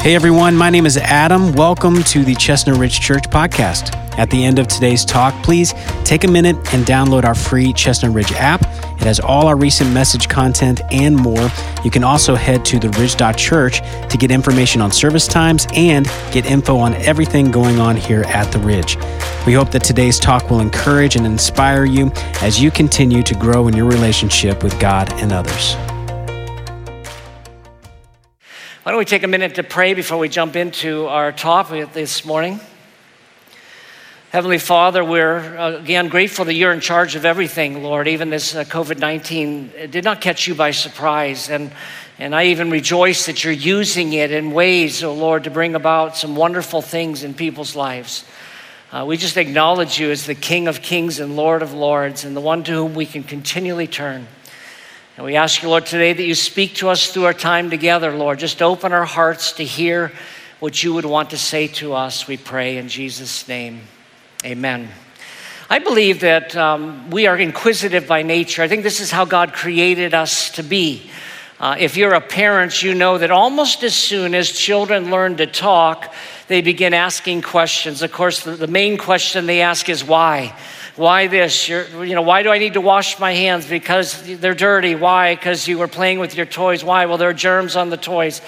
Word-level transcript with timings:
Hey 0.00 0.14
everyone, 0.14 0.56
my 0.56 0.70
name 0.70 0.86
is 0.86 0.96
Adam. 0.96 1.52
Welcome 1.52 2.02
to 2.04 2.24
the 2.24 2.34
Chestnut 2.34 2.78
Ridge 2.78 3.00
Church 3.00 3.24
podcast. 3.24 3.94
At 4.18 4.30
the 4.30 4.42
end 4.42 4.58
of 4.58 4.66
today's 4.66 5.04
talk, 5.04 5.34
please 5.42 5.74
take 6.04 6.24
a 6.24 6.26
minute 6.26 6.56
and 6.72 6.86
download 6.86 7.24
our 7.24 7.34
free 7.34 7.74
Chestnut 7.74 8.14
Ridge 8.14 8.32
app. 8.32 8.62
It 8.62 9.04
has 9.04 9.20
all 9.20 9.46
our 9.46 9.56
recent 9.56 9.92
message 9.92 10.26
content 10.26 10.80
and 10.90 11.14
more. 11.14 11.50
You 11.84 11.90
can 11.90 12.02
also 12.02 12.34
head 12.34 12.64
to 12.64 12.78
the 12.78 12.88
theridge.church 12.88 13.82
to 14.08 14.16
get 14.16 14.30
information 14.30 14.80
on 14.80 14.90
service 14.90 15.28
times 15.28 15.66
and 15.74 16.06
get 16.32 16.46
info 16.46 16.78
on 16.78 16.94
everything 16.94 17.50
going 17.50 17.78
on 17.78 17.94
here 17.94 18.22
at 18.22 18.50
the 18.52 18.58
Ridge. 18.58 18.96
We 19.46 19.52
hope 19.52 19.70
that 19.72 19.84
today's 19.84 20.18
talk 20.18 20.48
will 20.48 20.60
encourage 20.60 21.16
and 21.16 21.26
inspire 21.26 21.84
you 21.84 22.10
as 22.40 22.58
you 22.58 22.70
continue 22.70 23.22
to 23.22 23.34
grow 23.34 23.68
in 23.68 23.76
your 23.76 23.86
relationship 23.86 24.62
with 24.62 24.80
God 24.80 25.12
and 25.20 25.30
others. 25.30 25.76
Why 28.90 28.94
don't 28.94 28.98
we 28.98 29.04
take 29.04 29.22
a 29.22 29.28
minute 29.28 29.54
to 29.54 29.62
pray 29.62 29.94
before 29.94 30.18
we 30.18 30.28
jump 30.28 30.56
into 30.56 31.06
our 31.06 31.30
topic 31.30 31.92
this 31.92 32.24
morning? 32.24 32.58
Heavenly 34.32 34.58
Father, 34.58 35.04
we're 35.04 35.36
uh, 35.56 35.76
again 35.76 36.08
grateful 36.08 36.44
that 36.46 36.54
you're 36.54 36.72
in 36.72 36.80
charge 36.80 37.14
of 37.14 37.24
everything, 37.24 37.84
Lord. 37.84 38.08
Even 38.08 38.30
this 38.30 38.52
uh, 38.52 38.64
COVID 38.64 38.98
19 38.98 39.90
did 39.90 40.02
not 40.02 40.20
catch 40.20 40.48
you 40.48 40.56
by 40.56 40.72
surprise. 40.72 41.50
And, 41.50 41.70
and 42.18 42.34
I 42.34 42.46
even 42.46 42.68
rejoice 42.68 43.26
that 43.26 43.44
you're 43.44 43.52
using 43.52 44.12
it 44.12 44.32
in 44.32 44.50
ways, 44.50 45.04
oh 45.04 45.14
Lord, 45.14 45.44
to 45.44 45.50
bring 45.50 45.76
about 45.76 46.16
some 46.16 46.34
wonderful 46.34 46.82
things 46.82 47.22
in 47.22 47.32
people's 47.32 47.76
lives. 47.76 48.24
Uh, 48.90 49.04
we 49.06 49.16
just 49.16 49.36
acknowledge 49.36 50.00
you 50.00 50.10
as 50.10 50.26
the 50.26 50.34
King 50.34 50.66
of 50.66 50.82
Kings 50.82 51.20
and 51.20 51.36
Lord 51.36 51.62
of 51.62 51.72
Lords 51.72 52.24
and 52.24 52.36
the 52.36 52.40
one 52.40 52.64
to 52.64 52.72
whom 52.72 52.94
we 52.94 53.06
can 53.06 53.22
continually 53.22 53.86
turn. 53.86 54.26
And 55.20 55.26
we 55.26 55.36
ask 55.36 55.62
you, 55.62 55.68
Lord, 55.68 55.84
today 55.84 56.14
that 56.14 56.22
you 56.22 56.34
speak 56.34 56.76
to 56.76 56.88
us 56.88 57.12
through 57.12 57.26
our 57.26 57.34
time 57.34 57.68
together, 57.68 58.16
Lord. 58.16 58.38
Just 58.38 58.62
open 58.62 58.94
our 58.94 59.04
hearts 59.04 59.52
to 59.52 59.64
hear 59.66 60.12
what 60.60 60.82
you 60.82 60.94
would 60.94 61.04
want 61.04 61.28
to 61.28 61.36
say 61.36 61.66
to 61.66 61.92
us, 61.92 62.26
we 62.26 62.38
pray 62.38 62.78
in 62.78 62.88
Jesus' 62.88 63.46
name. 63.46 63.82
Amen. 64.46 64.88
I 65.68 65.78
believe 65.78 66.20
that 66.20 66.56
um, 66.56 67.10
we 67.10 67.26
are 67.26 67.36
inquisitive 67.36 68.08
by 68.08 68.22
nature. 68.22 68.62
I 68.62 68.68
think 68.68 68.82
this 68.82 68.98
is 68.98 69.10
how 69.10 69.26
God 69.26 69.52
created 69.52 70.14
us 70.14 70.52
to 70.52 70.62
be. 70.62 71.10
Uh, 71.60 71.76
if 71.78 71.98
you're 71.98 72.14
a 72.14 72.22
parent, 72.22 72.82
you 72.82 72.94
know 72.94 73.18
that 73.18 73.30
almost 73.30 73.82
as 73.82 73.94
soon 73.94 74.34
as 74.34 74.50
children 74.50 75.10
learn 75.10 75.36
to 75.36 75.46
talk, 75.46 76.14
they 76.48 76.62
begin 76.62 76.94
asking 76.94 77.42
questions. 77.42 78.00
Of 78.00 78.10
course, 78.10 78.42
the, 78.42 78.52
the 78.52 78.66
main 78.66 78.96
question 78.96 79.44
they 79.44 79.60
ask 79.60 79.90
is 79.90 80.02
why. 80.02 80.56
Why 80.96 81.26
this? 81.26 81.68
You're, 81.68 82.04
you 82.04 82.14
know, 82.14 82.22
why 82.22 82.42
do 82.42 82.50
I 82.50 82.58
need 82.58 82.74
to 82.74 82.80
wash 82.80 83.18
my 83.18 83.32
hands? 83.32 83.66
Because 83.66 84.22
they're 84.38 84.54
dirty. 84.54 84.94
Why? 84.94 85.34
Because 85.34 85.68
you 85.68 85.78
were 85.78 85.88
playing 85.88 86.18
with 86.18 86.34
your 86.34 86.46
toys. 86.46 86.82
Why? 86.82 87.06
Well, 87.06 87.18
there 87.18 87.30
are 87.30 87.34
germs 87.34 87.76
on 87.76 87.90
the 87.90 87.96
toys. 87.96 88.40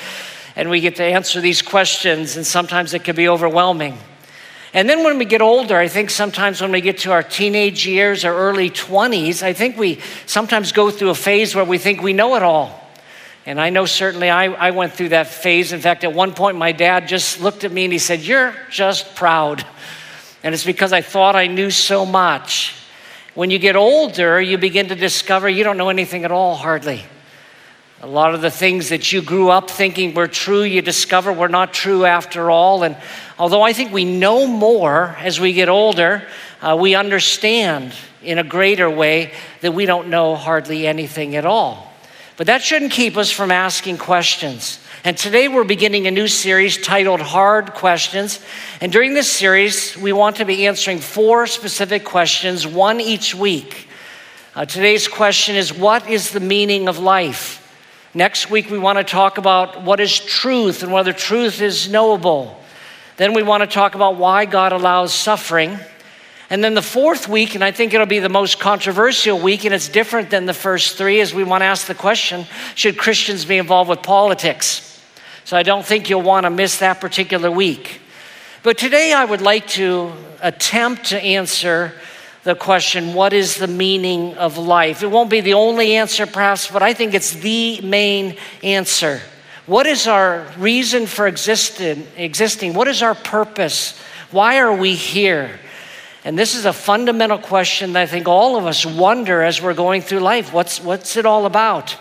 And 0.54 0.68
we 0.68 0.80
get 0.80 0.96
to 0.96 1.04
answer 1.04 1.40
these 1.40 1.62
questions, 1.62 2.36
and 2.36 2.46
sometimes 2.46 2.92
it 2.92 3.04
can 3.04 3.16
be 3.16 3.28
overwhelming. 3.28 3.96
And 4.74 4.88
then 4.88 5.04
when 5.04 5.18
we 5.18 5.24
get 5.24 5.42
older, 5.42 5.76
I 5.76 5.88
think 5.88 6.10
sometimes 6.10 6.60
when 6.60 6.72
we 6.72 6.80
get 6.80 6.98
to 6.98 7.12
our 7.12 7.22
teenage 7.22 7.86
years 7.86 8.24
or 8.24 8.32
early 8.32 8.70
20s, 8.70 9.42
I 9.42 9.52
think 9.52 9.76
we 9.76 10.00
sometimes 10.26 10.72
go 10.72 10.90
through 10.90 11.10
a 11.10 11.14
phase 11.14 11.54
where 11.54 11.64
we 11.64 11.78
think 11.78 12.02
we 12.02 12.12
know 12.12 12.36
it 12.36 12.42
all. 12.42 12.78
And 13.44 13.60
I 13.60 13.70
know 13.70 13.86
certainly 13.86 14.30
I, 14.30 14.46
I 14.46 14.70
went 14.70 14.92
through 14.92 15.10
that 15.10 15.26
phase. 15.26 15.72
In 15.72 15.80
fact, 15.80 16.04
at 16.04 16.12
one 16.12 16.32
point, 16.32 16.56
my 16.56 16.72
dad 16.72 17.08
just 17.08 17.40
looked 17.40 17.64
at 17.64 17.72
me 17.72 17.84
and 17.84 17.92
he 17.92 17.98
said, 17.98 18.20
You're 18.20 18.54
just 18.70 19.14
proud. 19.14 19.66
And 20.42 20.54
it's 20.54 20.64
because 20.64 20.92
I 20.92 21.00
thought 21.00 21.36
I 21.36 21.46
knew 21.46 21.70
so 21.70 22.04
much. 22.04 22.74
When 23.34 23.50
you 23.50 23.58
get 23.58 23.76
older, 23.76 24.40
you 24.40 24.58
begin 24.58 24.88
to 24.88 24.94
discover 24.94 25.48
you 25.48 25.64
don't 25.64 25.76
know 25.76 25.88
anything 25.88 26.24
at 26.24 26.32
all, 26.32 26.54
hardly. 26.54 27.04
A 28.02 28.06
lot 28.06 28.34
of 28.34 28.40
the 28.40 28.50
things 28.50 28.88
that 28.88 29.12
you 29.12 29.22
grew 29.22 29.48
up 29.48 29.70
thinking 29.70 30.12
were 30.12 30.26
true, 30.26 30.62
you 30.62 30.82
discover 30.82 31.32
were 31.32 31.48
not 31.48 31.72
true 31.72 32.04
after 32.04 32.50
all. 32.50 32.82
And 32.82 32.96
although 33.38 33.62
I 33.62 33.72
think 33.72 33.92
we 33.92 34.04
know 34.04 34.48
more 34.48 35.16
as 35.20 35.38
we 35.38 35.52
get 35.52 35.68
older, 35.68 36.26
uh, 36.60 36.76
we 36.78 36.96
understand 36.96 37.94
in 38.20 38.38
a 38.38 38.44
greater 38.44 38.90
way 38.90 39.32
that 39.60 39.72
we 39.72 39.86
don't 39.86 40.08
know 40.08 40.34
hardly 40.34 40.86
anything 40.88 41.36
at 41.36 41.46
all. 41.46 41.92
But 42.36 42.48
that 42.48 42.62
shouldn't 42.62 42.90
keep 42.90 43.16
us 43.16 43.30
from 43.30 43.52
asking 43.52 43.98
questions. 43.98 44.80
And 45.04 45.18
today 45.18 45.48
we're 45.48 45.64
beginning 45.64 46.06
a 46.06 46.12
new 46.12 46.28
series 46.28 46.78
titled 46.78 47.20
Hard 47.20 47.74
Questions. 47.74 48.38
And 48.80 48.92
during 48.92 49.14
this 49.14 49.28
series, 49.28 49.96
we 49.96 50.12
want 50.12 50.36
to 50.36 50.44
be 50.44 50.68
answering 50.68 51.00
four 51.00 51.48
specific 51.48 52.04
questions, 52.04 52.68
one 52.68 53.00
each 53.00 53.34
week. 53.34 53.88
Uh, 54.54 54.64
today's 54.64 55.08
question 55.08 55.56
is 55.56 55.74
What 55.74 56.08
is 56.08 56.30
the 56.30 56.38
meaning 56.38 56.86
of 56.86 57.00
life? 57.00 57.58
Next 58.14 58.48
week, 58.48 58.70
we 58.70 58.78
want 58.78 58.96
to 58.96 59.02
talk 59.02 59.38
about 59.38 59.82
what 59.82 59.98
is 59.98 60.20
truth 60.20 60.84
and 60.84 60.92
whether 60.92 61.12
truth 61.12 61.60
is 61.60 61.90
knowable. 61.90 62.56
Then 63.16 63.34
we 63.34 63.42
want 63.42 63.62
to 63.62 63.66
talk 63.66 63.96
about 63.96 64.18
why 64.18 64.44
God 64.44 64.70
allows 64.70 65.12
suffering. 65.12 65.80
And 66.48 66.62
then 66.62 66.74
the 66.74 66.82
fourth 66.82 67.26
week, 67.26 67.56
and 67.56 67.64
I 67.64 67.72
think 67.72 67.92
it'll 67.92 68.06
be 68.06 68.20
the 68.20 68.28
most 68.28 68.60
controversial 68.60 69.40
week, 69.40 69.64
and 69.64 69.74
it's 69.74 69.88
different 69.88 70.30
than 70.30 70.46
the 70.46 70.54
first 70.54 70.96
three, 70.96 71.18
is 71.18 71.34
we 71.34 71.42
want 71.42 71.62
to 71.62 71.66
ask 71.66 71.88
the 71.88 71.94
question 71.96 72.46
should 72.76 72.96
Christians 72.96 73.44
be 73.44 73.58
involved 73.58 73.90
with 73.90 74.04
politics? 74.04 74.90
So 75.44 75.56
I 75.56 75.62
don't 75.62 75.84
think 75.84 76.08
you'll 76.08 76.22
want 76.22 76.44
to 76.44 76.50
miss 76.50 76.78
that 76.78 77.00
particular 77.00 77.50
week. 77.50 78.00
But 78.62 78.78
today 78.78 79.12
I 79.12 79.24
would 79.24 79.40
like 79.40 79.66
to 79.68 80.12
attempt 80.40 81.06
to 81.06 81.20
answer 81.20 81.92
the 82.44 82.54
question 82.54 83.14
what 83.14 83.32
is 83.32 83.56
the 83.56 83.66
meaning 83.66 84.34
of 84.34 84.58
life? 84.58 85.02
It 85.02 85.10
won't 85.10 85.30
be 85.30 85.40
the 85.40 85.54
only 85.54 85.96
answer, 85.96 86.26
perhaps, 86.26 86.70
but 86.70 86.82
I 86.82 86.94
think 86.94 87.14
it's 87.14 87.32
the 87.32 87.80
main 87.80 88.36
answer. 88.62 89.20
What 89.66 89.86
is 89.86 90.08
our 90.08 90.46
reason 90.58 91.06
for 91.06 91.26
existing? 91.26 92.74
What 92.74 92.88
is 92.88 93.02
our 93.02 93.14
purpose? 93.14 93.98
Why 94.30 94.58
are 94.58 94.74
we 94.74 94.94
here? 94.94 95.60
And 96.24 96.38
this 96.38 96.54
is 96.54 96.64
a 96.66 96.72
fundamental 96.72 97.38
question 97.38 97.92
that 97.94 98.02
I 98.02 98.06
think 98.06 98.28
all 98.28 98.56
of 98.56 98.66
us 98.66 98.86
wonder 98.86 99.42
as 99.42 99.60
we're 99.60 99.74
going 99.74 100.02
through 100.02 100.20
life. 100.20 100.52
What's, 100.52 100.80
what's 100.80 101.16
it 101.16 101.26
all 101.26 101.46
about? 101.46 101.96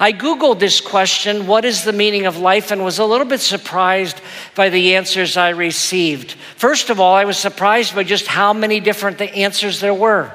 I 0.00 0.12
Googled 0.12 0.60
this 0.60 0.80
question, 0.80 1.48
what 1.48 1.64
is 1.64 1.82
the 1.82 1.92
meaning 1.92 2.26
of 2.26 2.36
life, 2.36 2.70
and 2.70 2.84
was 2.84 3.00
a 3.00 3.04
little 3.04 3.26
bit 3.26 3.40
surprised 3.40 4.20
by 4.54 4.68
the 4.68 4.94
answers 4.94 5.36
I 5.36 5.48
received. 5.48 6.32
First 6.56 6.88
of 6.88 7.00
all, 7.00 7.16
I 7.16 7.24
was 7.24 7.36
surprised 7.36 7.96
by 7.96 8.04
just 8.04 8.28
how 8.28 8.52
many 8.52 8.78
different 8.78 9.20
answers 9.20 9.80
there 9.80 9.94
were. 9.94 10.32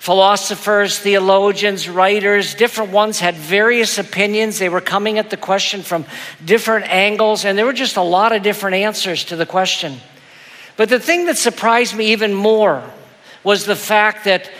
Philosophers, 0.00 0.98
theologians, 0.98 1.88
writers, 1.88 2.54
different 2.54 2.90
ones 2.90 3.20
had 3.20 3.36
various 3.36 3.98
opinions. 3.98 4.58
They 4.58 4.68
were 4.68 4.80
coming 4.80 5.18
at 5.18 5.30
the 5.30 5.36
question 5.36 5.82
from 5.82 6.04
different 6.44 6.86
angles, 6.86 7.44
and 7.44 7.56
there 7.56 7.66
were 7.66 7.72
just 7.72 7.96
a 7.96 8.02
lot 8.02 8.32
of 8.32 8.42
different 8.42 8.76
answers 8.76 9.24
to 9.24 9.36
the 9.36 9.46
question. 9.46 9.98
But 10.76 10.88
the 10.88 11.00
thing 11.00 11.26
that 11.26 11.36
surprised 11.36 11.96
me 11.96 12.12
even 12.12 12.34
more 12.34 12.82
was 13.44 13.64
the 13.64 13.76
fact 13.76 14.24
that, 14.24 14.50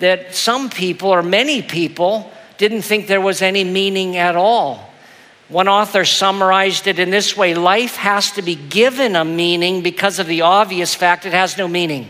that 0.00 0.34
some 0.34 0.68
people, 0.68 1.08
or 1.08 1.22
many 1.22 1.62
people, 1.62 2.30
didn't 2.58 2.82
think 2.82 3.06
there 3.06 3.20
was 3.20 3.42
any 3.42 3.64
meaning 3.64 4.16
at 4.16 4.36
all. 4.36 4.90
One 5.48 5.68
author 5.68 6.04
summarized 6.04 6.86
it 6.86 6.98
in 6.98 7.10
this 7.10 7.36
way 7.36 7.54
life 7.54 7.96
has 7.96 8.32
to 8.32 8.42
be 8.42 8.56
given 8.56 9.14
a 9.14 9.24
meaning 9.24 9.82
because 9.82 10.18
of 10.18 10.26
the 10.26 10.42
obvious 10.42 10.94
fact 10.94 11.24
it 11.24 11.32
has 11.32 11.56
no 11.56 11.68
meaning. 11.68 12.08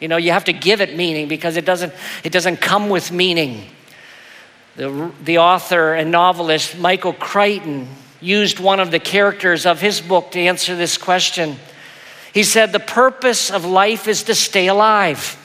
You 0.00 0.08
know, 0.08 0.18
you 0.18 0.32
have 0.32 0.44
to 0.44 0.52
give 0.52 0.82
it 0.82 0.94
meaning 0.94 1.26
because 1.26 1.56
it 1.56 1.64
doesn't, 1.64 1.92
it 2.22 2.32
doesn't 2.32 2.58
come 2.58 2.90
with 2.90 3.10
meaning. 3.10 3.66
The, 4.76 5.10
the 5.24 5.38
author 5.38 5.94
and 5.94 6.10
novelist 6.10 6.76
Michael 6.78 7.14
Crichton 7.14 7.88
used 8.20 8.60
one 8.60 8.78
of 8.78 8.90
the 8.90 8.98
characters 8.98 9.64
of 9.64 9.80
his 9.80 10.02
book 10.02 10.32
to 10.32 10.40
answer 10.40 10.76
this 10.76 10.98
question. 10.98 11.56
He 12.34 12.42
said, 12.42 12.72
The 12.72 12.80
purpose 12.80 13.50
of 13.50 13.64
life 13.64 14.06
is 14.06 14.24
to 14.24 14.34
stay 14.34 14.66
alive. 14.66 15.38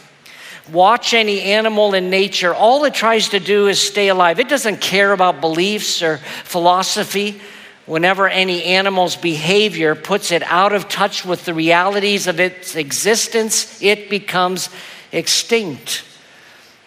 Watch 0.72 1.14
any 1.14 1.42
animal 1.42 1.94
in 1.94 2.10
nature. 2.10 2.54
All 2.54 2.86
it 2.86 2.94
tries 2.94 3.30
to 3.30 3.40
do 3.42 3.68
is 3.68 3.80
stay 3.80 4.08
alive. 4.08 4.40
It 4.40 4.48
doesn't 4.48 4.80
care 4.80 5.12
about 5.12 5.42
beliefs 5.42 6.02
or 6.02 6.18
philosophy. 6.46 7.42
Whenever 7.86 8.30
any 8.30 8.64
animal's 8.64 9.18
behavior 9.18 9.96
puts 9.96 10.32
it 10.32 10.44
out 10.44 10.72
of 10.72 10.88
touch 10.88 11.26
with 11.26 11.44
the 11.44 11.54
realities 11.54 12.28
of 12.28 12.40
its 12.40 12.76
existence, 12.76 13.82
it 13.82 14.10
becomes 14.10 14.70
extinct. 15.12 16.06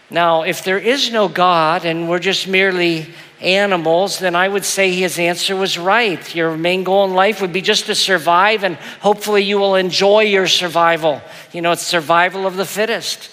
Now, 0.08 0.42
if 0.42 0.64
there 0.64 0.78
is 0.78 1.12
no 1.12 1.28
God 1.28 1.84
and 1.84 2.08
we're 2.08 2.20
just 2.20 2.48
merely 2.48 3.12
animals, 3.40 4.18
then 4.18 4.34
I 4.34 4.48
would 4.48 4.64
say 4.64 4.92
his 4.92 5.18
answer 5.18 5.56
was 5.56 5.76
right. 5.76 6.34
Your 6.34 6.56
main 6.56 6.84
goal 6.84 7.04
in 7.04 7.12
life 7.12 7.42
would 7.42 7.52
be 7.52 7.60
just 7.60 7.86
to 7.86 7.94
survive, 7.94 8.64
and 8.64 8.76
hopefully 8.76 9.42
you 9.42 9.58
will 9.58 9.74
enjoy 9.74 10.20
your 10.20 10.46
survival. 10.46 11.20
You 11.52 11.60
know, 11.60 11.72
it's 11.72 11.82
survival 11.82 12.46
of 12.46 12.56
the 12.56 12.64
fittest. 12.64 13.28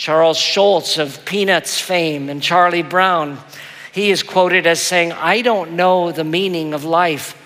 Charles 0.00 0.38
Schulz 0.38 0.96
of 0.96 1.26
Peanuts 1.26 1.78
fame 1.78 2.30
and 2.30 2.42
Charlie 2.42 2.82
Brown, 2.82 3.38
he 3.92 4.10
is 4.10 4.22
quoted 4.22 4.66
as 4.66 4.80
saying, 4.80 5.12
I 5.12 5.42
don't 5.42 5.72
know 5.72 6.10
the 6.10 6.24
meaning 6.24 6.72
of 6.72 6.86
life. 6.86 7.36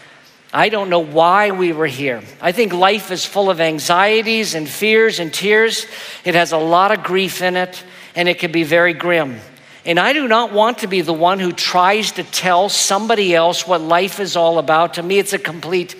I 0.52 0.68
don't 0.68 0.88
know 0.88 1.00
why 1.00 1.50
we 1.50 1.72
were 1.72 1.88
here. 1.88 2.22
I 2.40 2.52
think 2.52 2.72
life 2.72 3.10
is 3.10 3.24
full 3.24 3.50
of 3.50 3.60
anxieties 3.60 4.54
and 4.54 4.68
fears 4.68 5.18
and 5.18 5.34
tears. 5.34 5.88
It 6.24 6.36
has 6.36 6.52
a 6.52 6.56
lot 6.56 6.96
of 6.96 7.02
grief 7.02 7.42
in 7.42 7.56
it, 7.56 7.82
and 8.14 8.28
it 8.28 8.38
can 8.38 8.52
be 8.52 8.62
very 8.62 8.92
grim. 8.92 9.40
And 9.84 9.98
I 9.98 10.12
do 10.12 10.28
not 10.28 10.52
want 10.52 10.78
to 10.78 10.86
be 10.86 11.00
the 11.00 11.12
one 11.12 11.40
who 11.40 11.50
tries 11.50 12.12
to 12.12 12.22
tell 12.22 12.68
somebody 12.68 13.34
else 13.34 13.66
what 13.66 13.80
life 13.80 14.20
is 14.20 14.36
all 14.36 14.60
about. 14.60 14.94
To 14.94 15.02
me, 15.02 15.18
it's 15.18 15.32
a 15.32 15.40
complete 15.40 15.96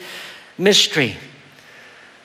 mystery. 0.57 1.17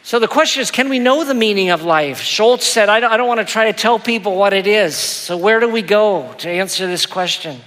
So 0.10 0.18
the 0.18 0.28
question 0.28 0.64
is 0.64 0.72
can 0.72 0.90
we 0.90 0.98
know 0.98 1.24
the 1.24 1.36
meaning 1.36 1.70
of 1.70 1.84
life? 1.84 2.20
Schulz 2.22 2.66
said, 2.66 2.90
I 2.90 3.00
don't, 3.00 3.12
I 3.12 3.18
don't 3.18 3.28
want 3.28 3.42
to 3.42 3.46
try 3.46 3.72
to 3.72 3.74
tell 3.74 4.00
people 4.00 4.36
what 4.36 4.54
it 4.54 4.66
is. 4.66 4.96
So 4.96 5.38
where 5.38 5.60
do 5.60 5.70
we 5.70 5.84
go 5.84 6.34
to 6.40 6.50
answer 6.50 6.88
this 6.88 7.06
question? 7.06 7.62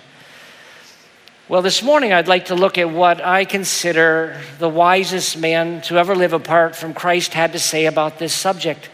Well, 1.48 1.62
this 1.62 1.84
morning 1.84 2.12
I'd 2.12 2.26
like 2.26 2.46
to 2.46 2.56
look 2.56 2.78
at 2.78 2.90
what 2.90 3.24
I 3.24 3.44
consider 3.44 4.40
the 4.58 4.68
wisest 4.68 5.38
man 5.38 5.82
to 5.82 5.98
ever 5.98 6.16
live 6.16 6.32
apart 6.32 6.74
from 6.74 6.94
Christ 6.94 7.32
had 7.32 7.52
to 7.52 7.60
say 7.60 7.86
about 7.86 8.18
this 8.18 8.34
subject. 8.34 8.90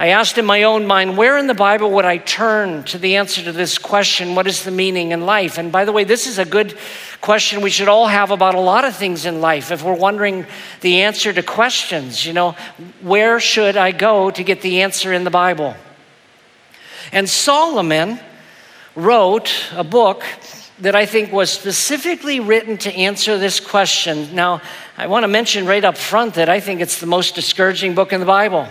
I 0.00 0.10
asked 0.10 0.38
in 0.38 0.46
my 0.46 0.62
own 0.62 0.86
mind, 0.86 1.16
where 1.16 1.36
in 1.38 1.48
the 1.48 1.54
Bible 1.54 1.90
would 1.90 2.04
I 2.04 2.18
turn 2.18 2.84
to 2.84 2.98
the 2.98 3.16
answer 3.16 3.42
to 3.42 3.50
this 3.50 3.78
question, 3.78 4.36
what 4.36 4.46
is 4.46 4.62
the 4.62 4.70
meaning 4.70 5.10
in 5.10 5.26
life? 5.26 5.58
And 5.58 5.72
by 5.72 5.84
the 5.84 5.90
way, 5.90 6.04
this 6.04 6.28
is 6.28 6.38
a 6.38 6.44
good 6.44 6.78
question 7.20 7.62
we 7.62 7.70
should 7.70 7.88
all 7.88 8.06
have 8.06 8.30
about 8.30 8.54
a 8.54 8.60
lot 8.60 8.84
of 8.84 8.94
things 8.94 9.26
in 9.26 9.40
life. 9.40 9.72
If 9.72 9.82
we're 9.82 9.94
wondering 9.94 10.46
the 10.82 11.02
answer 11.02 11.32
to 11.32 11.42
questions, 11.42 12.24
you 12.24 12.32
know, 12.32 12.52
where 13.02 13.40
should 13.40 13.76
I 13.76 13.90
go 13.90 14.30
to 14.30 14.44
get 14.44 14.62
the 14.62 14.82
answer 14.82 15.12
in 15.12 15.24
the 15.24 15.30
Bible? 15.30 15.74
And 17.10 17.28
Solomon 17.28 18.20
wrote 18.94 19.52
a 19.72 19.82
book 19.82 20.22
that 20.78 20.94
I 20.94 21.06
think 21.06 21.32
was 21.32 21.50
specifically 21.50 22.38
written 22.38 22.78
to 22.78 22.94
answer 22.94 23.36
this 23.36 23.58
question. 23.58 24.32
Now, 24.32 24.62
I 24.96 25.08
want 25.08 25.24
to 25.24 25.28
mention 25.28 25.66
right 25.66 25.82
up 25.82 25.96
front 25.96 26.34
that 26.34 26.48
I 26.48 26.60
think 26.60 26.80
it's 26.80 27.00
the 27.00 27.06
most 27.06 27.34
discouraging 27.34 27.96
book 27.96 28.12
in 28.12 28.20
the 28.20 28.26
Bible. 28.26 28.68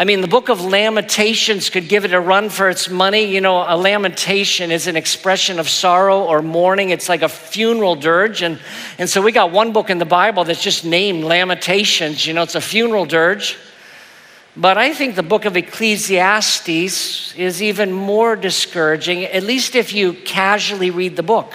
I 0.00 0.04
mean, 0.04 0.22
the 0.22 0.28
book 0.28 0.48
of 0.48 0.64
Lamentations 0.64 1.68
could 1.68 1.86
give 1.86 2.06
it 2.06 2.14
a 2.14 2.20
run 2.20 2.48
for 2.48 2.70
its 2.70 2.88
money. 2.88 3.24
You 3.24 3.42
know, 3.42 3.66
a 3.68 3.76
lamentation 3.76 4.70
is 4.70 4.86
an 4.86 4.96
expression 4.96 5.58
of 5.58 5.68
sorrow 5.68 6.24
or 6.24 6.40
mourning, 6.40 6.88
it's 6.88 7.10
like 7.10 7.20
a 7.20 7.28
funeral 7.28 7.96
dirge. 7.96 8.40
And, 8.40 8.58
and 8.96 9.10
so 9.10 9.20
we 9.20 9.30
got 9.30 9.52
one 9.52 9.74
book 9.74 9.90
in 9.90 9.98
the 9.98 10.06
Bible 10.06 10.44
that's 10.44 10.62
just 10.62 10.86
named 10.86 11.24
Lamentations. 11.24 12.26
You 12.26 12.32
know, 12.32 12.40
it's 12.44 12.54
a 12.54 12.62
funeral 12.62 13.04
dirge. 13.04 13.58
But 14.56 14.78
I 14.78 14.94
think 14.94 15.16
the 15.16 15.22
book 15.22 15.44
of 15.44 15.54
Ecclesiastes 15.54 17.34
is 17.34 17.62
even 17.62 17.92
more 17.92 18.36
discouraging, 18.36 19.24
at 19.24 19.42
least 19.42 19.74
if 19.74 19.92
you 19.92 20.14
casually 20.14 20.90
read 20.90 21.16
the 21.16 21.22
book. 21.22 21.52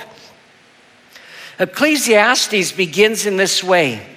Ecclesiastes 1.58 2.74
begins 2.74 3.26
in 3.26 3.38
this 3.38 3.64
way 3.64 4.15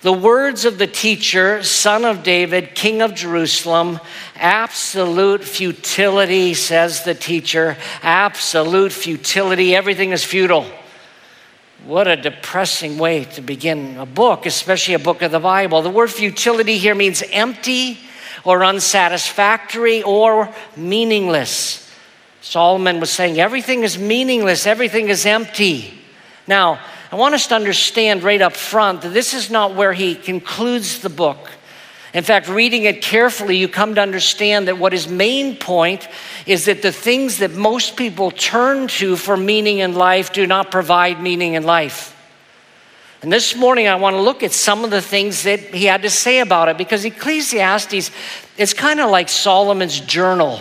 the 0.00 0.12
words 0.12 0.64
of 0.64 0.78
the 0.78 0.86
teacher, 0.86 1.62
son 1.64 2.04
of 2.04 2.22
David, 2.22 2.74
king 2.76 3.02
of 3.02 3.14
Jerusalem, 3.14 3.98
absolute 4.36 5.42
futility, 5.42 6.54
says 6.54 7.02
the 7.02 7.14
teacher, 7.14 7.76
absolute 8.02 8.92
futility. 8.92 9.74
Everything 9.74 10.12
is 10.12 10.24
futile. 10.24 10.66
What 11.84 12.06
a 12.06 12.16
depressing 12.16 12.98
way 12.98 13.24
to 13.24 13.40
begin 13.40 13.96
a 13.98 14.06
book, 14.06 14.46
especially 14.46 14.94
a 14.94 14.98
book 15.00 15.22
of 15.22 15.32
the 15.32 15.40
Bible. 15.40 15.82
The 15.82 15.90
word 15.90 16.10
futility 16.10 16.78
here 16.78 16.94
means 16.94 17.22
empty 17.30 17.98
or 18.44 18.62
unsatisfactory 18.62 20.02
or 20.02 20.52
meaningless. 20.76 21.90
Solomon 22.40 23.00
was 23.00 23.10
saying 23.10 23.40
everything 23.40 23.82
is 23.82 23.98
meaningless, 23.98 24.66
everything 24.66 25.08
is 25.08 25.26
empty. 25.26 25.92
Now, 26.46 26.80
I 27.10 27.16
want 27.16 27.34
us 27.34 27.46
to 27.46 27.54
understand 27.54 28.22
right 28.22 28.42
up 28.42 28.54
front 28.54 29.02
that 29.02 29.14
this 29.14 29.32
is 29.32 29.50
not 29.50 29.74
where 29.74 29.92
he 29.92 30.14
concludes 30.14 31.00
the 31.00 31.08
book. 31.08 31.50
In 32.12 32.24
fact, 32.24 32.48
reading 32.48 32.84
it 32.84 33.02
carefully, 33.02 33.56
you 33.56 33.68
come 33.68 33.94
to 33.94 34.00
understand 34.00 34.68
that 34.68 34.78
what 34.78 34.92
his 34.92 35.08
main 35.08 35.56
point 35.56 36.08
is 36.46 36.66
that 36.66 36.82
the 36.82 36.92
things 36.92 37.38
that 37.38 37.52
most 37.52 37.96
people 37.96 38.30
turn 38.30 38.88
to 38.88 39.16
for 39.16 39.36
meaning 39.36 39.78
in 39.78 39.94
life 39.94 40.32
do 40.32 40.46
not 40.46 40.70
provide 40.70 41.22
meaning 41.22 41.54
in 41.54 41.64
life. 41.64 42.14
And 43.20 43.32
this 43.32 43.56
morning, 43.56 43.88
I 43.88 43.96
want 43.96 44.14
to 44.14 44.22
look 44.22 44.42
at 44.42 44.52
some 44.52 44.84
of 44.84 44.90
the 44.90 45.02
things 45.02 45.42
that 45.42 45.60
he 45.60 45.86
had 45.86 46.02
to 46.02 46.10
say 46.10 46.40
about 46.40 46.68
it 46.68 46.78
because 46.78 47.04
Ecclesiastes 47.04 48.10
is 48.56 48.74
kind 48.74 49.00
of 49.00 49.10
like 49.10 49.28
Solomon's 49.28 49.98
journal. 50.00 50.60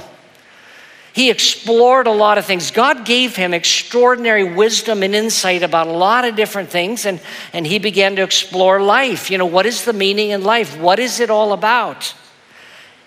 He 1.18 1.32
explored 1.32 2.06
a 2.06 2.12
lot 2.12 2.38
of 2.38 2.46
things. 2.46 2.70
God 2.70 3.04
gave 3.04 3.36
him 3.36 3.52
extraordinary 3.52 4.44
wisdom 4.44 5.02
and 5.02 5.16
insight 5.16 5.64
about 5.64 5.88
a 5.88 5.92
lot 5.92 6.26
of 6.26 6.36
different 6.36 6.70
things, 6.70 7.08
and, 7.08 7.20
and 7.54 7.66
he 7.66 7.80
began 7.80 8.16
to 8.18 8.22
explore 8.22 8.80
life. 8.80 9.32
You 9.32 9.40
know, 9.40 9.48
what 9.48 9.66
is 9.66 9.84
the 9.84 9.94
meaning 9.94 10.30
in 10.30 10.44
life? 10.44 10.80
What 10.80 11.00
is 11.00 11.20
it 11.20 11.32
all 11.32 11.54
about? 11.54 12.14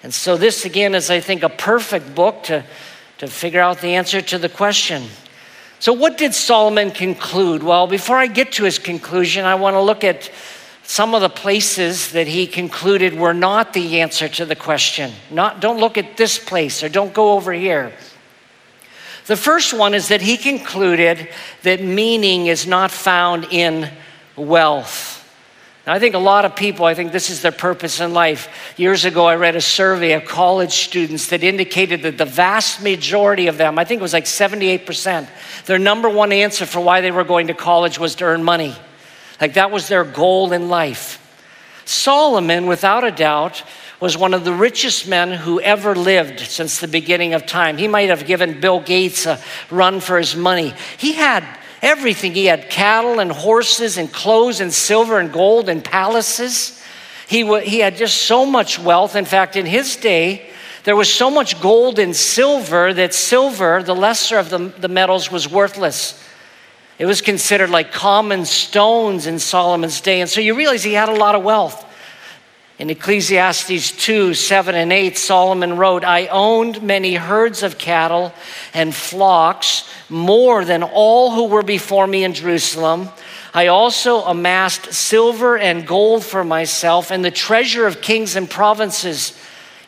And 0.03 0.13
so, 0.13 0.37
this 0.37 0.65
again 0.65 0.97
is, 0.97 1.09
I 1.09 1.21
think, 1.21 1.45
a 1.45 1.49
perfect 1.49 2.17
book 2.17 2.43
to, 2.47 2.65
to 3.19 3.29
figure 3.29 3.61
out 3.61 3.81
the 3.81 3.95
answer 3.95 4.21
to 4.21 4.39
the 4.39 4.49
question. 4.49 5.05
So, 5.79 5.93
what 5.93 6.19
did 6.19 6.35
Solomon 6.35 6.91
conclude? 6.91 7.63
Well, 7.63 7.87
before 7.87 8.17
I 8.17 8.27
get 8.27 8.51
to 8.55 8.65
his 8.65 8.81
conclusion, 8.81 9.45
I 9.45 9.55
want 9.55 9.75
to 9.75 9.81
look 9.81 10.03
at 10.03 10.33
some 10.91 11.15
of 11.15 11.21
the 11.21 11.29
places 11.29 12.11
that 12.11 12.27
he 12.27 12.49
concluded 12.49 13.15
were 13.15 13.33
not 13.33 13.75
the 13.75 14.01
answer 14.01 14.29
to 14.29 14.45
the 14.45 14.57
question. 14.57 15.13
Not, 15.31 15.61
don't 15.61 15.79
look 15.79 15.97
at 15.97 16.17
this 16.17 16.37
place 16.37 16.83
or 16.83 16.89
don't 16.89 17.15
go 17.15 17.35
over 17.35 17.53
here. 17.53 17.93
The 19.27 19.37
first 19.37 19.73
one 19.73 19.95
is 19.95 20.09
that 20.09 20.21
he 20.21 20.37
concluded 20.37 21.29
that 21.63 21.81
meaning 21.81 22.49
is 22.49 22.67
not 22.67 22.91
found 22.91 23.45
in 23.53 23.89
wealth. 24.35 25.25
Now, 25.87 25.93
I 25.93 26.01
think 26.01 26.17
a 26.17 26.19
lot 26.19 26.45
of 26.45 26.57
people, 26.57 26.87
I 26.87 26.95
think 26.95 27.13
this 27.13 27.31
is 27.31 27.41
their 27.41 27.53
purpose 27.53 28.01
in 28.01 28.13
life. 28.13 28.75
Years 28.77 29.05
ago, 29.05 29.27
I 29.27 29.37
read 29.37 29.55
a 29.55 29.61
survey 29.61 30.15
of 30.15 30.25
college 30.25 30.73
students 30.73 31.29
that 31.29 31.45
indicated 31.45 32.03
that 32.03 32.19
the 32.19 32.25
vast 32.25 32.83
majority 32.83 33.47
of 33.47 33.59
them, 33.59 33.79
I 33.79 33.85
think 33.85 34.01
it 34.01 34.03
was 34.03 34.13
like 34.13 34.25
78%, 34.25 35.29
their 35.67 35.79
number 35.79 36.09
one 36.09 36.33
answer 36.33 36.67
for 36.67 36.81
why 36.81 37.01
they 37.01 37.13
were 37.13 37.23
going 37.23 37.47
to 37.47 37.55
college 37.55 37.97
was 37.97 38.17
to 38.17 38.25
earn 38.25 38.43
money. 38.43 38.75
Like 39.41 39.55
that 39.55 39.71
was 39.71 39.89
their 39.89 40.05
goal 40.05 40.53
in 40.53 40.69
life. 40.69 41.17
Solomon, 41.85 42.67
without 42.67 43.05
a 43.05 43.11
doubt, 43.11 43.63
was 44.01 44.17
one 44.17 44.35
of 44.35 44.45
the 44.45 44.53
richest 44.53 45.09
men 45.09 45.33
who 45.33 45.61
ever 45.61 45.95
lived 45.95 46.41
since 46.41 46.79
the 46.79 46.89
beginning 46.89 47.35
of 47.35 47.47
time. 47.47 47.77
He 47.77 47.89
might 47.89 48.09
have 48.09 48.27
given 48.27 48.61
Bill 48.61 48.81
Gates 48.81 49.27
a 49.27 49.41
run 49.71 50.01
for 50.01 50.19
his 50.19 50.37
money. 50.37 50.73
He 50.99 51.13
had 51.13 51.45
everything. 51.83 52.35
He 52.35 52.47
had 52.47 52.71
cattle 52.71 53.21
and 53.21 53.31
horses 53.31 53.99
and 53.99 54.13
clothes 54.13 54.61
and 54.61 54.73
silver 54.73 55.19
and 55.19 55.33
gold 55.33 55.69
and 55.69 55.85
palaces. 55.85 56.83
He, 57.29 57.43
w- 57.43 57.65
he 57.65 57.81
had 57.81 57.97
just 57.97 58.23
so 58.23 58.47
much 58.47 58.79
wealth. 58.79 59.17
In 59.17 59.25
fact, 59.25 59.57
in 59.57 59.67
his 59.67 59.97
day, 59.97 60.51
there 60.85 60.97
was 60.97 61.13
so 61.13 61.31
much 61.31 61.61
gold 61.61 61.99
and 61.99 62.17
silver 62.17 62.95
that 62.95 63.13
silver, 63.13 63.83
the 63.83 63.95
lesser 63.95 64.39
of 64.39 64.49
the, 64.49 64.59
the 64.59 64.89
metals, 64.89 65.31
was 65.31 65.51
worthless. 65.51 66.23
It 67.01 67.07
was 67.07 67.23
considered 67.23 67.71
like 67.71 67.93
common 67.93 68.45
stones 68.45 69.27
in 69.27 69.39
Solomon's 69.39 70.03
day. 70.03 70.21
And 70.21 70.29
so 70.29 70.43
you 70.43 70.55
realize 70.55 70.85
he 70.85 70.93
had 70.93 71.09
a 71.09 71.15
lot 71.15 71.35
of 71.35 71.43
wealth. 71.43 71.87
In 72.79 72.91
Ecclesiastes 72.91 73.93
2 73.93 74.35
7 74.35 74.75
and 74.75 74.93
8, 74.93 75.17
Solomon 75.17 75.79
wrote, 75.79 76.05
I 76.05 76.27
owned 76.27 76.83
many 76.83 77.15
herds 77.15 77.63
of 77.63 77.79
cattle 77.79 78.35
and 78.75 78.95
flocks, 78.95 79.89
more 80.11 80.63
than 80.63 80.83
all 80.83 81.31
who 81.31 81.47
were 81.47 81.63
before 81.63 82.07
me 82.07 82.23
in 82.23 82.35
Jerusalem. 82.35 83.09
I 83.55 83.69
also 83.69 84.21
amassed 84.21 84.93
silver 84.93 85.57
and 85.57 85.87
gold 85.87 86.23
for 86.23 86.45
myself 86.45 87.11
and 87.11 87.25
the 87.25 87.31
treasure 87.31 87.87
of 87.87 88.03
kings 88.03 88.37
and 88.37 88.49
provinces. 88.49 89.33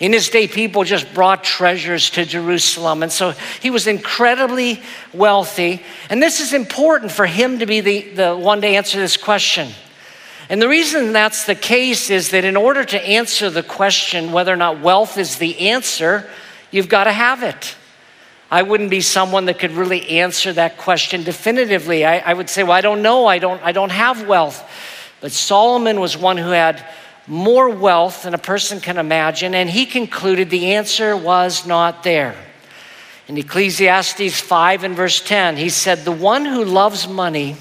In 0.03 0.13
his 0.13 0.31
day, 0.31 0.49
people 0.49 0.83
just 0.83 1.15
brought 1.15 1.45
treasures 1.45 2.11
to 2.11 2.25
Jerusalem. 2.25 3.05
And 3.05 3.13
so 3.13 3.35
he 3.61 3.71
was 3.71 3.87
incredibly 3.87 4.83
wealthy. 5.15 5.81
And 6.11 6.21
this 6.21 6.41
is 6.41 6.53
important 6.53 7.13
for 7.13 7.25
him 7.25 7.61
to 7.61 7.67
be 7.67 7.81
the, 7.81 8.01
the 8.09 8.37
one 8.37 8.61
to 8.63 8.67
answer 8.67 8.99
this 8.99 9.17
question. 9.17 9.69
And 10.49 10.61
the 10.61 10.69
reason 10.69 11.13
that's 11.13 11.45
the 11.45 11.55
case 11.55 12.11
is 12.11 12.31
that 12.31 12.45
in 12.45 12.57
order 12.57 12.85
to 12.85 13.01
answer 13.01 13.49
the 13.49 13.63
question 13.63 14.33
whether 14.33 14.53
or 14.53 14.57
not 14.57 14.81
wealth 14.81 15.19
is 15.19 15.37
the 15.37 15.69
answer, 15.69 16.29
you've 16.73 16.89
got 16.89 17.05
to 17.05 17.13
have 17.13 17.45
it. 17.45 17.77
I 18.51 18.63
wouldn't 18.63 18.91
be 18.91 19.03
someone 19.03 19.45
that 19.45 19.61
could 19.61 19.71
really 19.71 20.19
answer 20.19 20.53
that 20.55 20.79
question 20.79 21.23
definitively. 21.23 22.05
I, 22.05 22.19
I 22.19 22.35
would 22.35 22.51
say, 22.51 22.65
well, 22.65 22.73
I 22.73 22.81
don't 22.81 23.03
know. 23.03 23.27
I 23.27 23.39
don't, 23.39 23.63
I 23.63 23.71
don't 23.71 23.93
have 23.93 24.27
wealth. 24.27 24.69
But 25.21 25.31
Solomon 25.31 26.01
was 26.01 26.17
one 26.19 26.39
who 26.39 26.51
had 26.51 26.85
more 27.27 27.69
wealth 27.69 28.25
than 28.25 28.35
a 28.35 28.39
person 28.39 28.81
can 28.81 28.99
imagine, 28.99 29.55
and 29.55 29.71
he 29.71 29.87
concluded 29.87 30.51
the 30.51 30.75
answer 30.75 31.17
was 31.17 31.67
not 31.67 32.03
there. 32.03 32.35
In 33.29 33.39
Ecclesiastes 33.39 34.41
5 34.41 34.85
and 34.85 34.97
verse 34.97 35.21
10, 35.21 35.57
he 35.57 35.69
said, 35.69 35.99
The 35.99 36.13
one 36.13 36.45
who 36.45 36.65
loves 36.65 37.07
money 37.07 37.57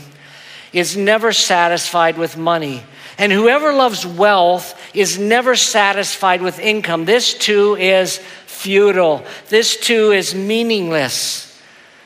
is 0.73 0.97
never 0.97 1.31
satisfied 1.31 2.17
with 2.17 2.37
money, 2.37 2.83
and 3.17 3.31
whoever 3.31 3.71
loves 3.71 4.05
wealth 4.05 4.79
is 4.95 5.19
never 5.19 5.55
satisfied 5.55 6.41
with 6.41 6.59
income. 6.59 7.05
This 7.05 7.33
too 7.33 7.75
is 7.75 8.17
futile, 8.47 9.23
this 9.49 9.77
too 9.77 10.11
is 10.11 10.33
meaningless. 10.33 11.50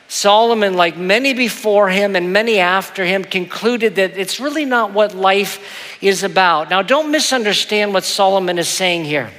Solomon, 0.08 0.76
like 0.76 0.98
many 0.98 1.34
before 1.34 1.90
him 1.90 2.16
and 2.16 2.32
many 2.32 2.60
after 2.60 3.04
him, 3.04 3.24
concluded 3.24 3.96
that 3.96 4.18
it's 4.18 4.40
really 4.40 4.66
not 4.66 4.92
what 4.94 5.16
life 5.16 5.98
is 6.02 6.24
about. 6.24 6.70
Now, 6.70 6.82
don't 6.82 7.12
misunderstand 7.12 7.94
what 7.94 8.04
Solomon 8.04 8.60
is 8.60 8.70
saying 8.70 9.06
here. 9.06 9.32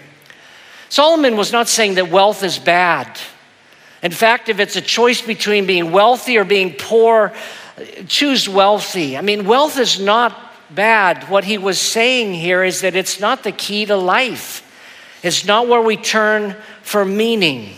Solomon 0.88 1.36
was 1.36 1.52
not 1.52 1.68
saying 1.68 1.94
that 1.94 2.10
wealth 2.10 2.42
is 2.42 2.58
bad. 2.58 3.18
In 4.02 4.12
fact, 4.12 4.48
if 4.48 4.60
it's 4.60 4.76
a 4.76 4.80
choice 4.80 5.20
between 5.22 5.66
being 5.66 5.92
wealthy 5.92 6.36
or 6.36 6.44
being 6.44 6.74
poor, 6.74 7.32
choose 8.08 8.48
wealthy. 8.48 9.16
I 9.16 9.20
mean, 9.20 9.46
wealth 9.46 9.78
is 9.78 10.00
not 10.00 10.36
bad. 10.70 11.28
What 11.28 11.44
he 11.44 11.58
was 11.58 11.80
saying 11.80 12.34
here 12.34 12.64
is 12.64 12.80
that 12.80 12.94
it's 12.94 13.20
not 13.20 13.42
the 13.42 13.52
key 13.52 13.86
to 13.86 13.96
life, 13.96 14.62
it's 15.22 15.44
not 15.44 15.68
where 15.68 15.80
we 15.80 15.96
turn 15.96 16.56
for 16.82 17.04
meaning. 17.04 17.74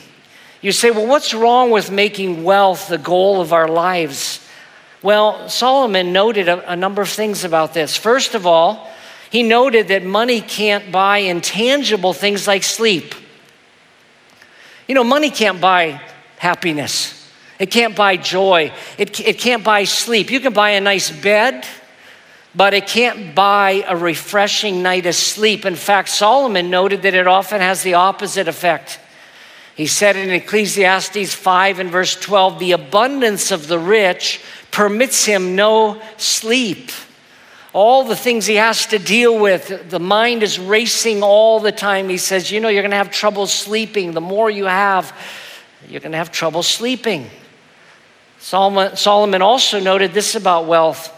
You 0.61 0.73
say, 0.73 0.91
well, 0.91 1.07
what's 1.07 1.33
wrong 1.35 1.71
with 1.71 1.91
making 1.91 2.43
wealth 2.43 2.88
the 2.88 2.99
goal 2.99 3.41
of 3.41 3.53
our 3.53 3.69
lives? 3.69 4.45
Well, 5.03 5.49
Solomon 5.49 6.12
noted 6.12 6.49
a, 6.49 6.73
a, 6.73 6.75
number 6.75 7.00
of 7.03 7.09
things 7.09 7.45
about 7.45 7.73
this. 7.73 7.97
First 7.97 8.35
of 8.35 8.47
all, 8.47 8.91
he 9.31 9.45
noted 9.45 9.88
that 9.88 10.05
money 10.05 10.41
can't 10.41 10.91
buy 10.91 11.19
intangible 11.19 12.12
things 12.12 12.49
like 12.49 12.65
sleep. 12.65 13.15
You 14.88 14.95
know, 14.95 15.05
money 15.05 15.31
can't 15.31 15.61
buy 15.61 16.00
happiness, 16.38 17.31
it 17.59 17.71
can't 17.71 17.95
buy 17.95 18.17
joy, 18.17 18.73
it, 18.97 19.21
it 19.21 19.38
can't 19.38 19.62
buy 19.62 19.85
sleep. 19.85 20.31
You 20.31 20.41
can 20.41 20.53
buy 20.53 20.71
a 20.71 20.81
nice 20.81 21.11
bed, 21.11 21.67
but 22.55 22.75
it 22.75 22.88
can't 22.88 23.35
buy 23.35 23.85
a 23.87 23.97
refreshing 23.97 24.83
night 24.83 25.07
of 25.07 25.15
sleep. 25.15 25.65
In 25.65 25.77
fact, 25.77 26.09
Solomon 26.09 26.71
noted 26.71 27.03
that 27.03 27.15
it 27.15 27.29
often 27.29 27.61
has 27.61 27.83
the 27.83 27.95
opposite 27.95 28.49
effect. 28.49 28.99
He 29.79 29.87
said 29.87 30.17
in 30.17 30.31
Ecclesiastes 30.31 31.33
5 31.33 31.79
and 31.79 31.89
verse 31.89 32.17
12, 32.17 32.59
the 32.59 32.73
abundance 32.73 33.53
of 33.53 33.69
the 33.69 33.79
rich 33.79 34.41
permits 34.73 35.25
him 35.25 35.55
no 35.55 36.03
sleep. 36.17 36.91
All 37.73 38.03
the 38.03 38.17
things 38.17 38.45
he 38.45 38.57
has 38.57 38.87
to 38.87 38.99
deal 38.99 39.39
with, 39.39 39.89
the 39.89 40.01
mind 40.01 40.43
is 40.43 40.59
racing 40.59 41.23
all 41.23 41.61
the 41.61 41.71
time. 41.71 42.09
He 42.09 42.19
says, 42.19 42.51
You 42.51 42.59
know, 42.59 42.69
you're 42.69 42.83
going 42.83 42.91
to 42.91 42.97
have 42.97 43.13
trouble 43.13 43.47
sleeping. 43.47 44.15
The 44.15 44.21
more 44.21 44.51
you 44.51 44.65
have, 44.65 45.17
you're 45.89 46.01
going 46.01 46.11
to 46.11 46.19
have 46.19 46.33
trouble 46.33 46.65
sleeping. 46.65 47.31
Solomon, 48.41 49.43
also 49.43 49.79
noted 49.79 50.13
this 50.13 50.35
about 50.35 50.67
wealth 50.67 51.15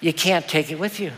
you 0.00 0.12
can't 0.12 0.46
take 0.46 0.70
it 0.70 0.78
with 0.78 1.00
you. 1.00 1.12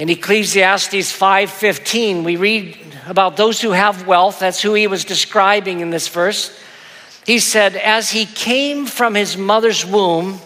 In 0.00 0.08
Ecclesiastes 0.08 1.12
5:15, 1.12 2.24
we 2.24 2.36
read 2.36 2.74
about 3.06 3.36
those 3.36 3.60
who 3.60 3.72
have 3.72 4.06
wealth. 4.06 4.38
That's 4.38 4.62
who 4.62 4.72
he 4.72 4.86
was 4.86 5.04
describing 5.04 5.80
in 5.80 5.90
this 5.90 6.08
verse. 6.08 6.58
He 7.26 7.38
said, 7.38 7.76
"As 7.76 8.08
he 8.08 8.24
came 8.24 8.86
from 8.86 9.14
his 9.14 9.36
mother's 9.36 9.84
womb, 9.84 10.40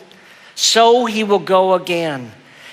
so 0.57 1.05
he 1.05 1.23
will 1.23 1.39
go 1.39 1.75
again. 1.75 2.33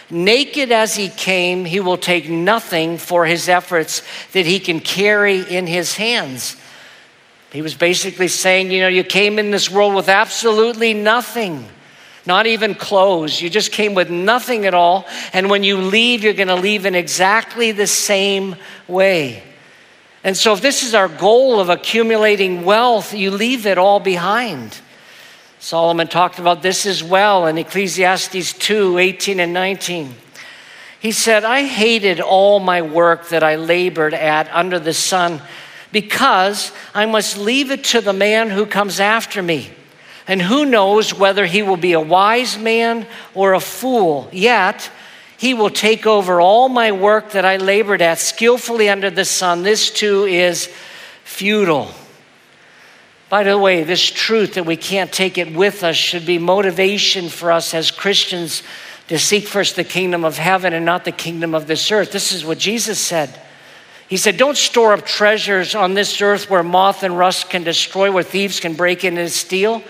Naked 0.10 0.72
as 0.72 0.96
he 0.96 1.10
came, 1.10 1.66
he 1.66 1.80
will 1.80 1.98
take 1.98 2.28
nothing 2.28 2.98
for 2.98 3.28
his 3.28 3.48
efforts 3.48 4.02
that 4.32 4.48
he 4.48 4.60
can 4.60 4.80
carry 4.80 5.42
in 5.48 5.68
his 5.68 5.98
hands." 5.98 6.56
He 7.54 7.62
was 7.62 7.76
basically 7.76 8.28
saying, 8.28 8.72
you 8.72 8.82
know, 8.82 8.88
you 8.88 9.04
came 9.04 9.38
in 9.38 9.52
this 9.52 9.70
world 9.70 9.94
with 9.94 10.10
absolutely 10.10 10.96
nothing 10.96 11.68
not 12.26 12.46
even 12.48 12.76
clothes. 12.76 13.42
You 13.42 13.50
just 13.50 13.72
came 13.72 13.94
with 13.94 14.10
nothing 14.10 14.66
at 14.66 14.74
all. 14.74 15.06
And 15.34 15.50
when 15.50 15.64
you 15.64 15.78
leave, 15.78 16.24
you're 16.24 16.34
going 16.34 16.48
to 16.48 16.56
leave 16.56 16.86
in 16.86 16.96
exactly 16.96 17.72
the 17.72 17.88
same 17.88 18.56
way. 18.88 19.44
And 20.24 20.38
so, 20.38 20.54
if 20.54 20.62
this 20.62 20.84
is 20.84 20.94
our 20.94 21.08
goal 21.08 21.60
of 21.60 21.70
accumulating 21.70 22.64
wealth, 22.64 23.14
you 23.14 23.32
leave 23.32 23.66
it 23.66 23.80
all 23.80 24.00
behind. 24.00 24.80
Solomon 25.60 26.08
talked 26.08 26.38
about 26.38 26.62
this 26.62 26.86
as 26.86 27.04
well 27.04 27.48
in 27.48 27.58
Ecclesiastes 27.58 28.54
2 28.54 28.98
18 29.00 29.40
and 29.40 29.54
19. 29.54 30.14
He 31.00 31.12
said, 31.12 31.44
I 31.44 31.66
hated 31.66 32.20
all 32.20 32.60
my 32.60 32.84
work 32.84 33.30
that 33.30 33.44
I 33.44 33.56
labored 33.56 34.14
at 34.14 34.48
under 34.54 34.78
the 34.78 34.94
sun 34.94 35.42
because 35.92 36.72
I 36.94 37.08
must 37.08 37.38
leave 37.38 37.72
it 37.72 37.84
to 37.86 38.02
the 38.02 38.14
man 38.14 38.52
who 38.52 38.68
comes 38.68 39.00
after 39.00 39.42
me. 39.42 39.72
And 40.32 40.42
who 40.42 40.64
knows 40.64 41.14
whether 41.14 41.46
he 41.46 41.62
will 41.62 41.76
be 41.76 41.92
a 41.92 42.00
wise 42.00 42.58
man 42.58 43.06
or 43.34 43.54
a 43.54 43.60
fool? 43.60 44.30
Yet, 44.32 44.90
he 45.38 45.54
will 45.54 45.70
take 45.70 46.08
over 46.08 46.40
all 46.40 46.70
my 46.70 46.94
work 46.94 47.32
that 47.32 47.44
I 47.44 47.58
labored 47.58 48.02
at 48.02 48.18
skillfully 48.18 48.88
under 48.88 49.10
the 49.10 49.26
sun. 49.26 49.64
This 49.64 49.92
too 49.92 50.24
is 50.24 50.70
futile. 51.26 51.92
By 53.28 53.44
the 53.44 53.58
way, 53.58 53.84
this 53.84 54.10
truth 54.10 54.54
that 54.54 54.66
we 54.66 54.78
can't 54.78 55.12
take 55.12 55.38
it 55.38 55.54
with 55.54 55.84
us 55.84 55.98
should 55.98 56.26
be 56.26 56.38
motivation 56.38 57.28
for 57.28 57.52
us 57.52 57.74
as 57.74 57.92
Christians 57.92 58.64
to 59.10 59.20
seek 59.20 59.46
first 59.46 59.76
the 59.76 59.84
kingdom 59.84 60.24
of 60.24 60.38
heaven 60.38 60.72
and 60.72 60.86
not 60.86 61.04
the 61.04 61.12
kingdom 61.12 61.54
of 61.54 61.68
this 61.68 61.92
earth. 61.92 62.14
This 62.14 62.32
is 62.32 62.46
what 62.46 62.58
Jesus 62.58 63.00
said. 63.00 63.38
He 64.08 64.16
said, 64.16 64.38
Don't 64.38 64.56
store 64.56 64.94
up 64.94 65.06
treasures 65.06 65.76
on 65.76 65.94
this 65.94 66.22
earth 66.22 66.50
where 66.50 66.64
moth 66.64 67.04
and 67.04 67.18
rust 67.18 67.50
can 67.50 67.66
destroy, 67.66 68.10
where 68.10 68.24
thieves 68.24 68.62
can 68.62 68.76
break 68.76 69.04
in 69.04 69.18
and 69.18 69.30
steal. 69.30 69.84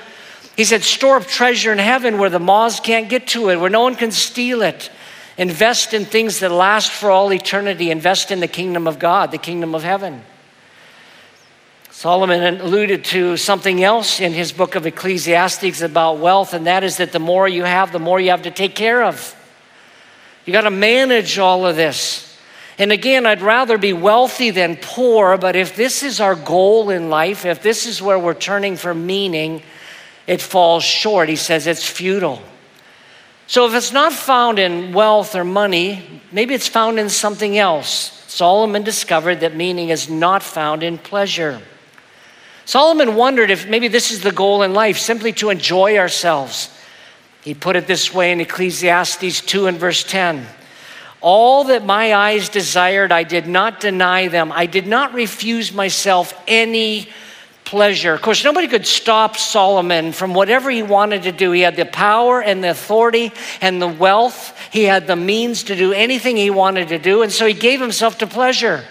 He 0.55 0.65
said, 0.65 0.84
Store 0.84 1.17
up 1.17 1.27
treasure 1.27 1.72
in 1.72 1.77
heaven 1.77 2.17
where 2.17 2.29
the 2.29 2.39
moths 2.39 2.79
can't 2.79 3.10
get 3.10 3.27
to 3.27 3.50
it, 3.50 3.60
where 3.60 3.70
no 3.70 3.81
one 3.81 3.96
can 3.96 4.12
steal 4.12 4.62
it. 4.62 4.91
Invest 5.38 5.93
in 5.93 6.05
things 6.05 6.39
that 6.39 6.51
last 6.51 6.91
for 6.91 7.10
all 7.10 7.31
eternity. 7.34 7.89
Invest 7.89 8.31
in 8.31 8.39
the 8.39 8.48
kingdom 8.48 8.88
of 8.88 9.00
God, 9.00 9.31
the 9.31 9.38
kingdom 9.38 9.74
of 9.74 9.84
heaven. 9.84 10.24
Solomon 11.89 12.60
alluded 12.62 13.05
to 13.05 13.38
something 13.38 13.84
else 13.84 14.20
in 14.20 14.34
his 14.34 14.51
book 14.51 14.75
of 14.75 14.88
Ecclesiastes 14.88 15.81
about 15.81 16.17
wealth, 16.17 16.53
and 16.53 16.65
that 16.65 16.84
is 16.84 16.98
that 16.98 17.12
the 17.12 17.20
more 17.20 17.48
you 17.48 17.63
have, 17.63 17.91
the 17.91 18.00
more 18.00 18.20
you 18.20 18.31
have 18.31 18.41
to 18.41 18.51
take 18.51 18.75
care 18.75 19.03
of. 19.03 19.36
You 20.46 20.53
got 20.53 20.62
to 20.62 20.72
manage 20.72 21.38
all 21.38 21.65
of 21.65 21.75
this. 21.75 22.27
And 22.79 22.91
again, 22.91 23.27
I'd 23.27 23.43
rather 23.43 23.77
be 23.77 23.93
wealthy 23.93 24.50
than 24.50 24.77
poor, 24.77 25.38
but 25.38 25.55
if 25.55 25.75
this 25.75 26.01
is 26.01 26.20
our 26.20 26.34
goal 26.34 26.89
in 26.89 27.10
life, 27.12 27.46
if 27.46 27.62
this 27.62 27.86
is 27.86 28.01
where 28.01 28.17
we're 28.17 28.34
turning 28.34 28.77
for 28.77 28.96
meaning, 28.96 29.62
it 30.31 30.41
falls 30.41 30.85
short. 30.85 31.27
He 31.27 31.35
says 31.35 31.67
it's 31.67 31.85
futile. 31.85 32.41
So 33.47 33.67
if 33.67 33.73
it's 33.73 33.91
not 33.91 34.13
found 34.13 34.59
in 34.59 34.93
wealth 34.93 35.35
or 35.35 35.43
money, 35.43 36.21
maybe 36.31 36.53
it's 36.53 36.69
found 36.69 37.00
in 37.00 37.09
something 37.09 37.57
else. 37.57 38.23
Solomon 38.29 38.81
discovered 38.81 39.41
that 39.41 39.57
meaning 39.57 39.89
is 39.89 40.09
not 40.09 40.41
found 40.41 40.83
in 40.83 40.97
pleasure. 40.97 41.61
Solomon 42.63 43.17
wondered 43.17 43.51
if 43.51 43.67
maybe 43.67 43.89
this 43.89 44.09
is 44.09 44.21
the 44.21 44.31
goal 44.31 44.63
in 44.63 44.73
life, 44.73 44.97
simply 44.97 45.33
to 45.33 45.50
enjoy 45.50 45.97
ourselves. 45.97 46.69
He 47.43 47.53
put 47.53 47.75
it 47.75 47.85
this 47.85 48.13
way 48.13 48.31
in 48.31 48.39
Ecclesiastes 48.39 49.41
2 49.41 49.67
and 49.67 49.77
verse 49.77 50.05
10. 50.05 50.47
All 51.19 51.65
that 51.65 51.85
my 51.85 52.13
eyes 52.13 52.47
desired, 52.47 53.11
I 53.11 53.23
did 53.23 53.47
not 53.47 53.81
deny 53.81 54.29
them. 54.29 54.53
I 54.53 54.65
did 54.65 54.88
not 54.88 55.13
refuse 55.13 55.73
myself 55.73 56.41
any 56.47 57.09
pleasure. 57.71 58.13
Of 58.13 58.21
course, 58.21 58.43
nobody 58.43 58.67
could 58.67 58.85
stop 58.85 59.37
Solomon 59.37 60.11
from 60.11 60.33
whatever 60.33 60.69
he 60.69 60.83
wanted 60.83 61.23
to 61.23 61.31
do. 61.31 61.53
He 61.53 61.61
had 61.61 61.77
the 61.77 61.85
power 61.85 62.41
and 62.41 62.61
the 62.61 62.71
authority 62.71 63.31
and 63.61 63.81
the 63.81 63.87
wealth, 63.87 64.53
he 64.73 64.83
had 64.83 65.07
the 65.07 65.15
means 65.15 65.63
to 65.63 65.75
do 65.77 65.93
anything 65.93 66.35
he 66.35 66.49
wanted 66.49 66.89
to 66.89 66.99
do. 66.99 67.21
And 67.21 67.31
so 67.31 67.45
he 67.45 67.53
gave 67.53 67.79
himself 67.79 68.17
to 68.17 68.27
pleasure, 68.27 68.83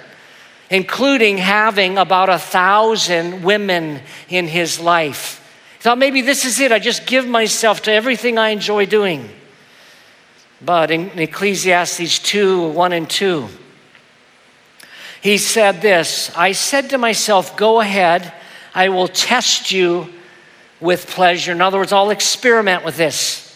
including 0.70 1.36
having 1.36 1.98
about 1.98 2.30
a 2.30 2.38
thousand 2.38 3.42
women 3.42 4.00
in 4.30 4.48
his 4.48 4.80
life. 4.80 5.46
He 5.76 5.82
thought 5.82 5.98
maybe 5.98 6.22
this 6.22 6.46
is 6.46 6.58
it. 6.58 6.72
I 6.72 6.78
just 6.78 7.04
give 7.04 7.28
myself 7.28 7.82
to 7.82 7.92
everything 7.92 8.38
I 8.38 8.48
enjoy 8.48 8.86
doing. 8.86 9.28
But 10.62 10.90
in 10.90 11.10
Ecclesiastes 11.18 12.18
2 12.20 12.70
1 12.70 12.92
and 12.94 13.10
2, 13.10 13.46
he 15.20 15.36
said 15.36 15.82
this 15.82 16.34
I 16.34 16.52
said 16.52 16.88
to 16.90 16.96
myself, 16.96 17.58
Go 17.58 17.80
ahead 17.82 18.32
I 18.74 18.88
will 18.88 19.08
test 19.08 19.72
you 19.72 20.12
with 20.80 21.06
pleasure. 21.06 21.52
In 21.52 21.60
other 21.60 21.78
words, 21.78 21.92
I'll 21.92 22.10
experiment 22.10 22.84
with 22.84 22.96
this. 22.96 23.46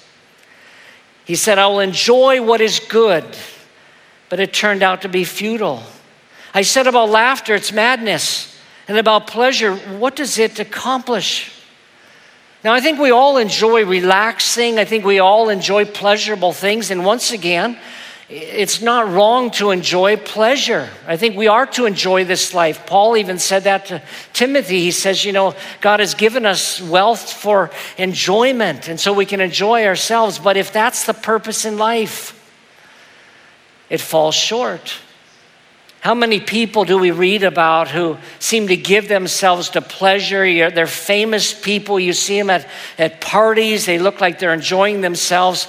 He 1.24 1.36
said, 1.36 1.58
I 1.58 1.66
will 1.66 1.80
enjoy 1.80 2.42
what 2.42 2.60
is 2.60 2.80
good, 2.80 3.24
but 4.28 4.40
it 4.40 4.52
turned 4.52 4.82
out 4.82 5.02
to 5.02 5.08
be 5.08 5.24
futile. 5.24 5.82
I 6.52 6.62
said 6.62 6.86
about 6.86 7.08
laughter, 7.08 7.54
it's 7.54 7.72
madness. 7.72 8.50
And 8.86 8.98
about 8.98 9.26
pleasure, 9.26 9.74
what 9.74 10.14
does 10.14 10.38
it 10.38 10.58
accomplish? 10.58 11.50
Now, 12.62 12.74
I 12.74 12.80
think 12.80 12.98
we 12.98 13.10
all 13.10 13.38
enjoy 13.38 13.84
relaxing. 13.84 14.78
I 14.78 14.84
think 14.84 15.04
we 15.04 15.18
all 15.18 15.48
enjoy 15.48 15.86
pleasurable 15.86 16.52
things. 16.52 16.90
And 16.90 17.04
once 17.04 17.32
again, 17.32 17.78
it's 18.28 18.80
not 18.80 19.08
wrong 19.10 19.50
to 19.52 19.70
enjoy 19.70 20.16
pleasure. 20.16 20.88
I 21.06 21.18
think 21.18 21.36
we 21.36 21.46
are 21.46 21.66
to 21.66 21.84
enjoy 21.84 22.24
this 22.24 22.54
life. 22.54 22.86
Paul 22.86 23.18
even 23.18 23.38
said 23.38 23.64
that 23.64 23.86
to 23.86 24.02
Timothy. 24.32 24.80
He 24.80 24.92
says, 24.92 25.24
you 25.24 25.32
know, 25.32 25.54
God 25.82 26.00
has 26.00 26.14
given 26.14 26.46
us 26.46 26.80
wealth 26.80 27.30
for 27.30 27.70
enjoyment, 27.98 28.88
and 28.88 28.98
so 28.98 29.12
we 29.12 29.26
can 29.26 29.42
enjoy 29.42 29.84
ourselves. 29.84 30.38
But 30.38 30.56
if 30.56 30.72
that's 30.72 31.04
the 31.04 31.12
purpose 31.12 31.66
in 31.66 31.76
life, 31.76 32.40
it 33.90 34.00
falls 34.00 34.34
short. 34.34 34.94
How 36.00 36.14
many 36.14 36.40
people 36.40 36.84
do 36.84 36.98
we 36.98 37.10
read 37.10 37.42
about 37.42 37.88
who 37.88 38.16
seem 38.38 38.68
to 38.68 38.76
give 38.76 39.08
themselves 39.08 39.70
to 39.70 39.82
pleasure? 39.82 40.70
They're 40.70 40.86
famous 40.86 41.52
people. 41.58 42.00
You 42.00 42.14
see 42.14 42.38
them 42.38 42.50
at, 42.50 42.66
at 42.98 43.20
parties, 43.20 43.84
they 43.86 43.98
look 43.98 44.20
like 44.20 44.38
they're 44.38 44.54
enjoying 44.54 45.02
themselves 45.02 45.68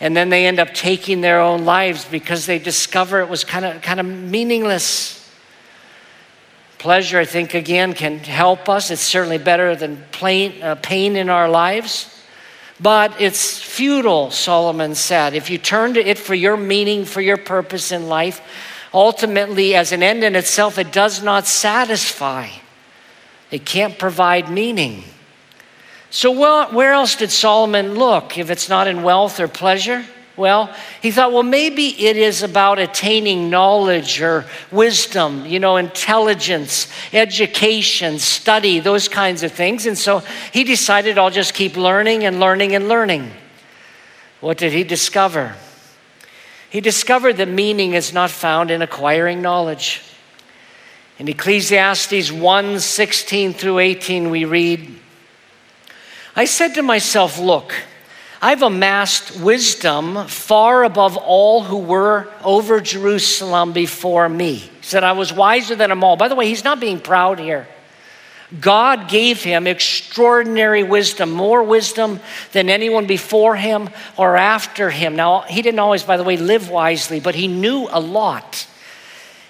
and 0.00 0.16
then 0.16 0.28
they 0.28 0.46
end 0.46 0.58
up 0.58 0.74
taking 0.74 1.20
their 1.20 1.40
own 1.40 1.64
lives 1.64 2.04
because 2.04 2.46
they 2.46 2.58
discover 2.58 3.20
it 3.20 3.28
was 3.28 3.44
kind 3.44 3.64
of 3.64 3.82
kind 3.82 4.00
of 4.00 4.06
meaningless 4.06 5.16
Pleasure, 6.78 7.18
I 7.18 7.24
think, 7.24 7.54
again, 7.54 7.94
can 7.94 8.18
help 8.18 8.68
us. 8.68 8.90
It's 8.90 9.00
certainly 9.00 9.38
better 9.38 9.74
than 9.74 10.04
plain, 10.12 10.62
uh, 10.62 10.74
pain 10.76 11.16
in 11.16 11.30
our 11.30 11.48
lives. 11.48 12.12
But 12.78 13.18
it's 13.20 13.60
futile, 13.60 14.30
Solomon 14.30 14.94
said. 14.94 15.34
If 15.34 15.48
you 15.48 15.56
turn 15.56 15.94
to 15.94 16.00
it 16.00 16.18
for 16.18 16.34
your 16.34 16.56
meaning, 16.58 17.06
for 17.06 17.22
your 17.22 17.38
purpose 17.38 17.92
in 17.92 18.08
life, 18.08 18.42
ultimately, 18.92 19.74
as 19.74 19.92
an 19.92 20.02
end 20.02 20.22
in 20.22 20.36
itself, 20.36 20.78
it 20.78 20.92
does 20.92 21.22
not 21.22 21.46
satisfy. 21.46 22.48
It 23.50 23.64
can't 23.64 23.98
provide 23.98 24.50
meaning. 24.50 25.02
So, 26.16 26.30
well, 26.30 26.72
where 26.72 26.94
else 26.94 27.16
did 27.16 27.30
Solomon 27.30 27.96
look 27.96 28.38
if 28.38 28.48
it's 28.48 28.70
not 28.70 28.88
in 28.88 29.02
wealth 29.02 29.38
or 29.38 29.48
pleasure? 29.48 30.02
Well, 30.34 30.74
he 31.02 31.10
thought, 31.10 31.30
well, 31.30 31.42
maybe 31.42 31.88
it 31.88 32.16
is 32.16 32.42
about 32.42 32.78
attaining 32.78 33.50
knowledge 33.50 34.22
or 34.22 34.46
wisdom, 34.72 35.44
you 35.44 35.60
know, 35.60 35.76
intelligence, 35.76 36.90
education, 37.12 38.18
study, 38.18 38.80
those 38.80 39.08
kinds 39.08 39.42
of 39.42 39.52
things. 39.52 39.84
And 39.84 39.98
so 39.98 40.20
he 40.54 40.64
decided, 40.64 41.18
I'll 41.18 41.28
just 41.28 41.52
keep 41.52 41.76
learning 41.76 42.24
and 42.24 42.40
learning 42.40 42.74
and 42.74 42.88
learning. 42.88 43.30
What 44.40 44.56
did 44.56 44.72
he 44.72 44.84
discover? 44.84 45.54
He 46.70 46.80
discovered 46.80 47.34
that 47.34 47.48
meaning 47.48 47.92
is 47.92 48.14
not 48.14 48.30
found 48.30 48.70
in 48.70 48.80
acquiring 48.80 49.42
knowledge. 49.42 50.00
In 51.18 51.28
Ecclesiastes 51.28 52.32
1 52.32 52.80
16 52.80 53.52
through 53.52 53.80
18, 53.80 54.30
we 54.30 54.46
read, 54.46 55.00
I 56.36 56.44
said 56.44 56.74
to 56.74 56.82
myself, 56.82 57.38
Look, 57.38 57.74
I've 58.42 58.62
amassed 58.62 59.40
wisdom 59.40 60.26
far 60.26 60.84
above 60.84 61.16
all 61.16 61.62
who 61.62 61.78
were 61.78 62.28
over 62.44 62.80
Jerusalem 62.80 63.72
before 63.72 64.28
me. 64.28 64.54
He 64.56 64.70
said, 64.82 65.02
I 65.02 65.12
was 65.12 65.32
wiser 65.32 65.74
than 65.74 65.88
them 65.88 66.04
all. 66.04 66.16
By 66.16 66.28
the 66.28 66.34
way, 66.34 66.46
he's 66.46 66.62
not 66.62 66.78
being 66.78 67.00
proud 67.00 67.38
here. 67.38 67.66
God 68.60 69.08
gave 69.08 69.42
him 69.42 69.66
extraordinary 69.66 70.84
wisdom, 70.84 71.32
more 71.32 71.62
wisdom 71.62 72.20
than 72.52 72.68
anyone 72.68 73.06
before 73.06 73.56
him 73.56 73.88
or 74.16 74.36
after 74.36 74.90
him. 74.90 75.16
Now, 75.16 75.40
he 75.40 75.62
didn't 75.62 75.80
always, 75.80 76.04
by 76.04 76.16
the 76.16 76.22
way, 76.22 76.36
live 76.36 76.70
wisely, 76.70 77.18
but 77.18 77.34
he 77.34 77.48
knew 77.48 77.88
a 77.90 77.98
lot. 77.98 78.68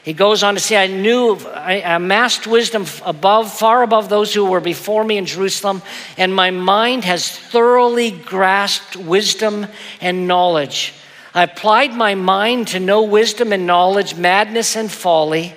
He 0.06 0.12
goes 0.12 0.44
on 0.44 0.54
to 0.54 0.60
say, 0.60 0.76
I 0.76 0.86
knew, 0.86 1.36
I 1.52 1.82
amassed 1.84 2.46
wisdom 2.46 2.86
above, 3.04 3.52
far 3.52 3.82
above 3.82 4.08
those 4.08 4.32
who 4.32 4.44
were 4.44 4.60
before 4.60 5.02
me 5.02 5.16
in 5.16 5.26
Jerusalem, 5.26 5.82
and 6.16 6.32
my 6.32 6.52
mind 6.52 7.02
has 7.04 7.28
thoroughly 7.28 8.12
grasped 8.12 8.94
wisdom 8.94 9.66
and 10.00 10.28
knowledge. 10.28 10.94
I 11.34 11.42
applied 11.42 11.92
my 11.92 12.14
mind 12.14 12.68
to 12.68 12.78
know 12.78 13.02
wisdom 13.02 13.52
and 13.52 13.66
knowledge, 13.66 14.14
madness 14.14 14.76
and 14.76 14.92
folly. 14.92 15.54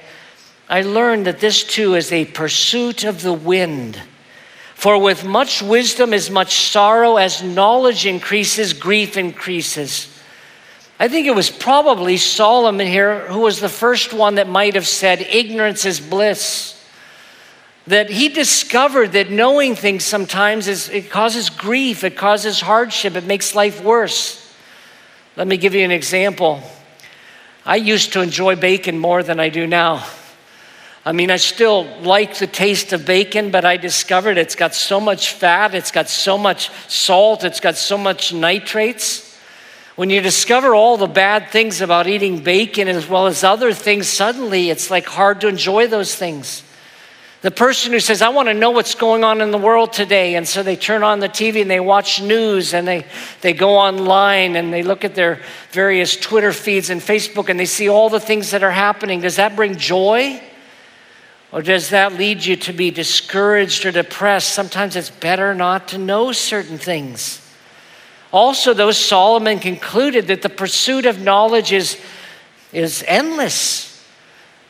I 0.67 0.81
learned 0.81 1.27
that 1.27 1.39
this 1.39 1.63
too 1.63 1.93
is 1.93 2.11
a 2.11 2.25
pursuit 2.25 3.03
of 3.03 3.21
the 3.21 3.33
wind. 3.33 4.01
For 4.73 4.97
with 4.99 5.23
much 5.23 5.61
wisdom 5.61 6.11
is 6.11 6.31
much 6.31 6.71
sorrow, 6.71 7.17
as 7.17 7.43
knowledge 7.43 8.07
increases, 8.07 8.73
grief 8.73 9.15
increases. 9.15 10.18
I 11.01 11.07
think 11.07 11.27
it 11.27 11.35
was 11.35 11.49
probably 11.49 12.17
Solomon 12.17 12.85
here 12.85 13.25
who 13.29 13.39
was 13.39 13.61
the 13.61 13.69
first 13.69 14.11
one 14.11 14.35
that 14.35 14.49
might 14.49 14.75
have 14.75 14.87
said, 14.87 15.21
Ignorance 15.21 15.85
is 15.85 16.01
bliss. 16.01 16.75
That 17.87 18.09
he 18.09 18.27
discovered 18.27 19.13
that 19.13 19.31
knowing 19.31 19.75
things 19.75 20.03
sometimes 20.03 20.67
is, 20.67 20.89
it 20.89 21.09
causes 21.09 21.49
grief, 21.49 22.03
it 22.03 22.17
causes 22.17 22.59
hardship, 22.59 23.15
it 23.15 23.23
makes 23.23 23.55
life 23.55 23.81
worse. 23.81 24.53
Let 25.37 25.47
me 25.47 25.55
give 25.55 25.73
you 25.73 25.85
an 25.85 25.91
example. 25.91 26.61
I 27.65 27.77
used 27.77 28.11
to 28.13 28.21
enjoy 28.21 28.57
bacon 28.57 28.99
more 28.99 29.23
than 29.23 29.39
I 29.39 29.47
do 29.47 29.65
now. 29.65 30.05
I 31.05 31.13
mean, 31.13 31.31
I 31.31 31.37
still 31.37 31.85
like 32.01 32.37
the 32.37 32.45
taste 32.45 32.91
of 32.91 33.05
bacon, 33.05 33.51
but 33.51 33.63
I 33.63 33.77
discovered 33.77 34.37
it's 34.37 34.55
got 34.55 34.75
so 34.75 34.99
much 34.99 35.31
fat, 35.31 35.73
it's 35.73 35.91
got 35.91 36.09
so 36.09 36.37
much 36.37 36.69
salt, 36.89 37.45
it's 37.45 37.61
got 37.61 37.77
so 37.77 37.97
much 37.97 38.33
nitrates 38.33 39.28
when 39.99 40.09
you 40.09 40.21
discover 40.21 40.73
all 40.73 40.95
the 40.95 41.07
bad 41.07 41.49
things 41.49 41.81
about 41.81 42.07
eating 42.07 42.41
bacon 42.41 42.87
as 42.87 43.09
well 43.09 43.27
as 43.27 43.43
other 43.43 43.73
things, 43.73 44.07
suddenly 44.07 44.69
it's 44.69 44.89
like 44.89 45.05
hard 45.05 45.41
to 45.41 45.49
enjoy 45.49 45.87
those 45.87 46.15
things. 46.15 46.63
The 47.41 47.51
person 47.51 47.91
who 47.91 47.99
says, 47.99 48.21
I 48.21 48.29
want 48.29 48.47
to 48.47 48.53
know 48.53 48.71
what's 48.71 48.95
going 48.95 49.25
on 49.25 49.41
in 49.41 49.51
the 49.51 49.57
world 49.57 49.91
today. 49.91 50.35
And 50.35 50.47
so 50.47 50.63
they 50.63 50.77
turn 50.77 51.03
on 51.03 51.19
the 51.19 51.27
TV 51.27 51.61
and 51.61 51.69
they 51.69 51.81
watch 51.81 52.21
news 52.21 52.73
and 52.73 52.87
they, 52.87 53.05
they 53.41 53.51
go 53.51 53.75
online 53.75 54.55
and 54.55 54.71
they 54.71 54.83
look 54.83 55.03
at 55.03 55.15
their 55.15 55.41
various 55.71 56.15
Twitter 56.15 56.53
feeds 56.53 56.89
and 56.89 57.01
Facebook 57.01 57.49
and 57.49 57.59
they 57.59 57.65
see 57.65 57.89
all 57.89 58.07
the 58.07 58.21
things 58.21 58.51
that 58.51 58.63
are 58.63 58.71
happening. 58.71 59.19
Does 59.19 59.35
that 59.35 59.57
bring 59.57 59.75
joy? 59.75 60.41
Or 61.51 61.61
does 61.61 61.89
that 61.89 62.13
lead 62.13 62.45
you 62.45 62.55
to 62.55 62.71
be 62.71 62.89
discouraged 62.89 63.85
or 63.85 63.91
depressed? 63.91 64.53
Sometimes 64.53 64.95
it's 64.95 65.09
better 65.09 65.53
not 65.53 65.89
to 65.89 65.97
know 65.97 66.31
certain 66.31 66.77
things. 66.77 67.45
Also, 68.31 68.73
though, 68.73 68.91
Solomon 68.91 69.59
concluded 69.59 70.27
that 70.27 70.41
the 70.41 70.49
pursuit 70.49 71.05
of 71.05 71.21
knowledge 71.21 71.71
is, 71.71 71.99
is 72.71 73.03
endless. 73.07 73.89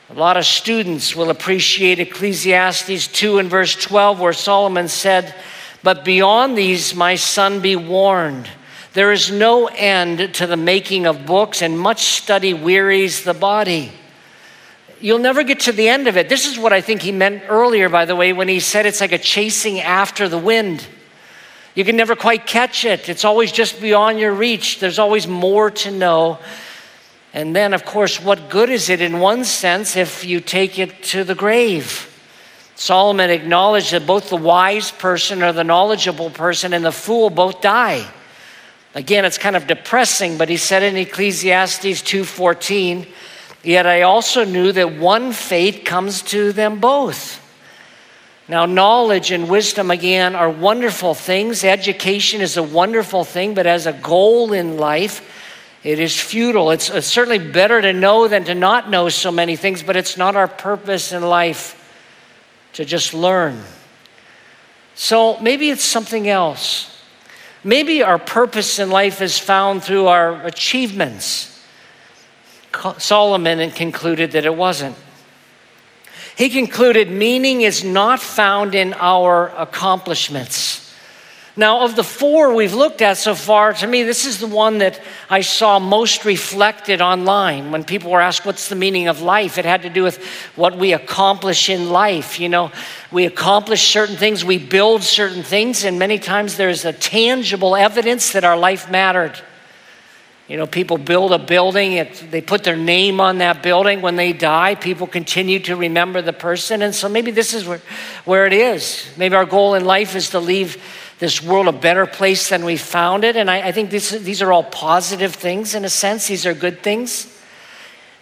A 0.10 0.14
lot 0.14 0.38
of 0.38 0.46
students 0.46 1.16
will 1.16 1.30
appreciate 1.30 2.00
Ecclesiastes 2.00 3.08
2 3.08 3.38
and 3.38 3.50
verse 3.50 3.76
12, 3.76 4.20
where 4.20 4.34
Solomon 4.34 4.88
said, 4.88 5.36
But 5.84 6.06
beyond 6.06 6.58
these, 6.58 6.96
my 6.96 7.16
son, 7.16 7.60
be 7.60 7.76
warned. 7.76 8.50
There 8.94 9.12
is 9.12 9.30
no 9.30 9.68
end 9.68 10.34
to 10.36 10.48
the 10.48 10.58
making 10.58 11.06
of 11.06 11.26
books, 11.26 11.62
and 11.62 11.78
much 11.78 12.04
study 12.04 12.54
wearies 12.54 13.24
the 13.24 13.34
body. 13.34 13.92
You'll 15.02 15.20
never 15.20 15.44
get 15.44 15.62
to 15.62 15.72
the 15.72 15.88
end 15.88 16.08
of 16.08 16.18
it. 16.18 16.28
This 16.28 16.48
is 16.48 16.58
what 16.58 16.74
I 16.74 16.82
think 16.82 17.02
he 17.02 17.12
meant 17.12 17.44
earlier, 17.48 17.88
by 17.88 18.06
the 18.06 18.16
way, 18.16 18.34
when 18.34 18.48
he 18.48 18.60
said 18.60 18.86
it's 18.86 19.02
like 19.02 19.12
a 19.12 19.18
chasing 19.18 19.80
after 19.80 20.28
the 20.28 20.38
wind. 20.38 20.88
You 21.80 21.86
can 21.86 21.96
never 21.96 22.18
quite 22.18 22.46
catch 22.46 22.84
it. 22.84 23.08
It's 23.08 23.24
always 23.24 23.54
just 23.54 23.80
beyond 23.80 24.20
your 24.20 24.34
reach. 24.34 24.82
There's 24.82 25.00
always 25.00 25.28
more 25.30 25.72
to 25.72 25.92
know. 25.92 26.38
And 27.34 27.56
then, 27.56 27.74
of 27.74 27.86
course, 27.86 28.22
what 28.22 28.50
good 28.50 28.70
is 28.70 28.90
it 28.90 29.00
in 29.00 29.22
one 29.22 29.46
sense 29.46 29.96
if 29.96 30.26
you 30.26 30.42
take 30.42 30.78
it 30.78 31.02
to 31.04 31.24
the 31.24 31.36
grave? 31.36 32.14
Solomon 32.76 33.30
acknowledged 33.30 33.94
that 33.94 34.06
both 34.06 34.30
the 34.30 34.36
wise 34.36 34.92
person 34.92 35.42
or 35.42 35.54
the 35.54 35.64
knowledgeable 35.64 36.30
person 36.30 36.74
and 36.74 36.84
the 36.84 36.92
fool 36.92 37.30
both 37.30 37.62
die. 37.62 38.06
Again, 38.94 39.24
it's 39.24 39.38
kind 39.38 39.56
of 39.56 39.66
depressing, 39.66 40.38
but 40.38 40.50
he 40.50 40.58
said 40.58 40.84
in 40.84 40.98
Ecclesiastes 40.98 42.02
2:14, 42.02 43.08
"Yet 43.64 43.88
I 43.88 44.02
also 44.02 44.44
knew 44.44 44.74
that 44.74 44.98
one 44.98 45.32
fate 45.32 45.86
comes 45.86 46.24
to 46.24 46.52
them 46.52 46.80
both." 46.80 47.40
Now, 48.50 48.66
knowledge 48.66 49.30
and 49.30 49.48
wisdom, 49.48 49.92
again, 49.92 50.36
are 50.36 50.50
wonderful 50.50 51.14
things. 51.14 51.64
Education 51.64 52.42
is 52.42 52.58
a 52.58 52.64
wonderful 52.64 53.24
thing, 53.24 53.54
but 53.54 53.68
as 53.68 53.86
a 53.86 53.94
goal 53.94 54.54
in 54.54 54.78
life, 54.78 55.22
it 55.84 56.00
is 56.00 56.20
futile. 56.20 56.72
It's, 56.72 56.88
certainly 57.06 57.38
better 57.38 57.80
to 57.80 57.94
know 57.94 58.28
than 58.28 58.46
to 58.46 58.56
not 58.56 58.90
know 58.90 59.08
so 59.10 59.32
many 59.32 59.56
things, 59.56 59.84
but 59.84 59.96
it's 59.96 60.18
not 60.18 60.36
our 60.36 60.48
purpose 60.48 61.12
in 61.12 61.22
life 61.22 61.76
to 62.74 62.86
just 62.86 63.14
learn. 63.14 63.62
So 64.96 65.40
maybe 65.40 65.70
it's 65.70 65.84
something 65.84 66.28
else. 66.28 67.00
Maybe 67.64 68.02
our 68.02 68.18
purpose 68.18 68.80
in 68.80 68.90
life 68.90 69.22
is 69.22 69.38
found 69.38 69.84
through 69.84 70.08
our 70.08 70.44
achievements. 70.48 71.64
Solomon 72.98 73.70
concluded 73.72 74.32
that 74.32 74.46
it 74.46 74.56
wasn't. 74.56 74.96
He 76.40 76.50
concluded 76.50 77.12
meaning 77.12 77.64
is 77.64 77.84
not 77.84 78.22
found 78.22 78.74
in 78.74 78.94
our 78.94 79.50
accomplishments. 79.58 80.90
Now, 81.58 81.82
of 81.82 81.98
the 81.98 82.04
four 82.04 82.54
we've 82.56 82.74
looked 82.74 83.02
at 83.02 83.18
so 83.18 83.36
far, 83.36 83.74
to 83.74 83.86
me, 83.86 84.04
this 84.04 84.24
is 84.24 84.40
the 84.40 84.48
one 84.48 84.78
that 84.78 85.02
I 85.30 85.42
saw 85.42 85.80
most 85.80 86.24
reflected 86.24 87.02
online 87.02 87.72
when 87.72 87.84
people 87.84 88.12
were 88.12 88.22
asked, 88.22 88.46
What's 88.46 88.70
the 88.70 88.78
meaning 88.78 89.10
of 89.10 89.22
life? 89.22 89.58
It 89.58 89.66
had 89.66 89.82
to 89.82 89.90
do 89.90 90.02
with 90.02 90.24
what 90.56 90.78
we 90.78 90.94
accomplish 90.94 91.70
in 91.70 91.90
life. 91.90 92.40
You 92.40 92.48
know, 92.48 92.72
we 93.12 93.26
accomplish 93.26 93.92
certain 93.92 94.16
things, 94.16 94.46
we 94.46 94.60
build 94.60 95.04
certain 95.04 95.44
things, 95.44 95.84
and 95.84 96.00
many 96.00 96.20
times 96.20 96.56
there's 96.56 96.86
a 96.86 96.94
tangible 96.94 97.76
evidence 97.76 98.32
that 98.32 98.46
our 98.46 98.58
life 98.58 98.90
mattered. 98.90 99.38
You 100.50 100.58
know, 100.58 100.66
people 100.66 100.98
build 100.98 101.32
a 101.32 101.38
building, 101.38 101.94
it, 101.94 102.26
they 102.32 102.42
put 102.42 102.64
their 102.64 102.76
name 102.76 103.22
on 103.22 103.38
that 103.38 103.62
building. 103.62 104.02
When 104.02 104.16
they 104.16 104.34
die, 104.34 104.74
people 104.74 105.06
continue 105.06 105.60
to 105.60 105.76
remember 105.76 106.24
the 106.24 106.34
person. 106.34 106.82
And 106.82 106.94
so 106.94 107.08
maybe 107.08 107.30
this 107.30 107.54
is 107.54 107.68
where, 107.68 107.82
where 108.26 108.48
it 108.48 108.54
is. 108.54 109.08
Maybe 109.16 109.36
our 109.36 109.46
goal 109.46 109.76
in 109.76 109.86
life 109.86 110.16
is 110.16 110.32
to 110.32 110.40
leave 110.40 110.84
this 111.20 111.44
world 111.44 111.68
a 111.68 111.72
better 111.72 112.08
place 112.08 112.50
than 112.50 112.66
we 112.66 112.78
found 112.78 113.26
it. 113.26 113.36
And 113.36 113.50
I, 113.50 113.68
I 113.68 113.72
think 113.72 113.92
this, 113.92 114.10
these 114.10 114.42
are 114.42 114.52
all 114.52 114.64
positive 114.64 115.36
things 115.36 115.76
in 115.76 115.86
a 115.86 115.90
sense, 115.90 116.28
these 116.28 116.48
are 116.48 116.56
good 116.56 116.82
things. 116.82 117.28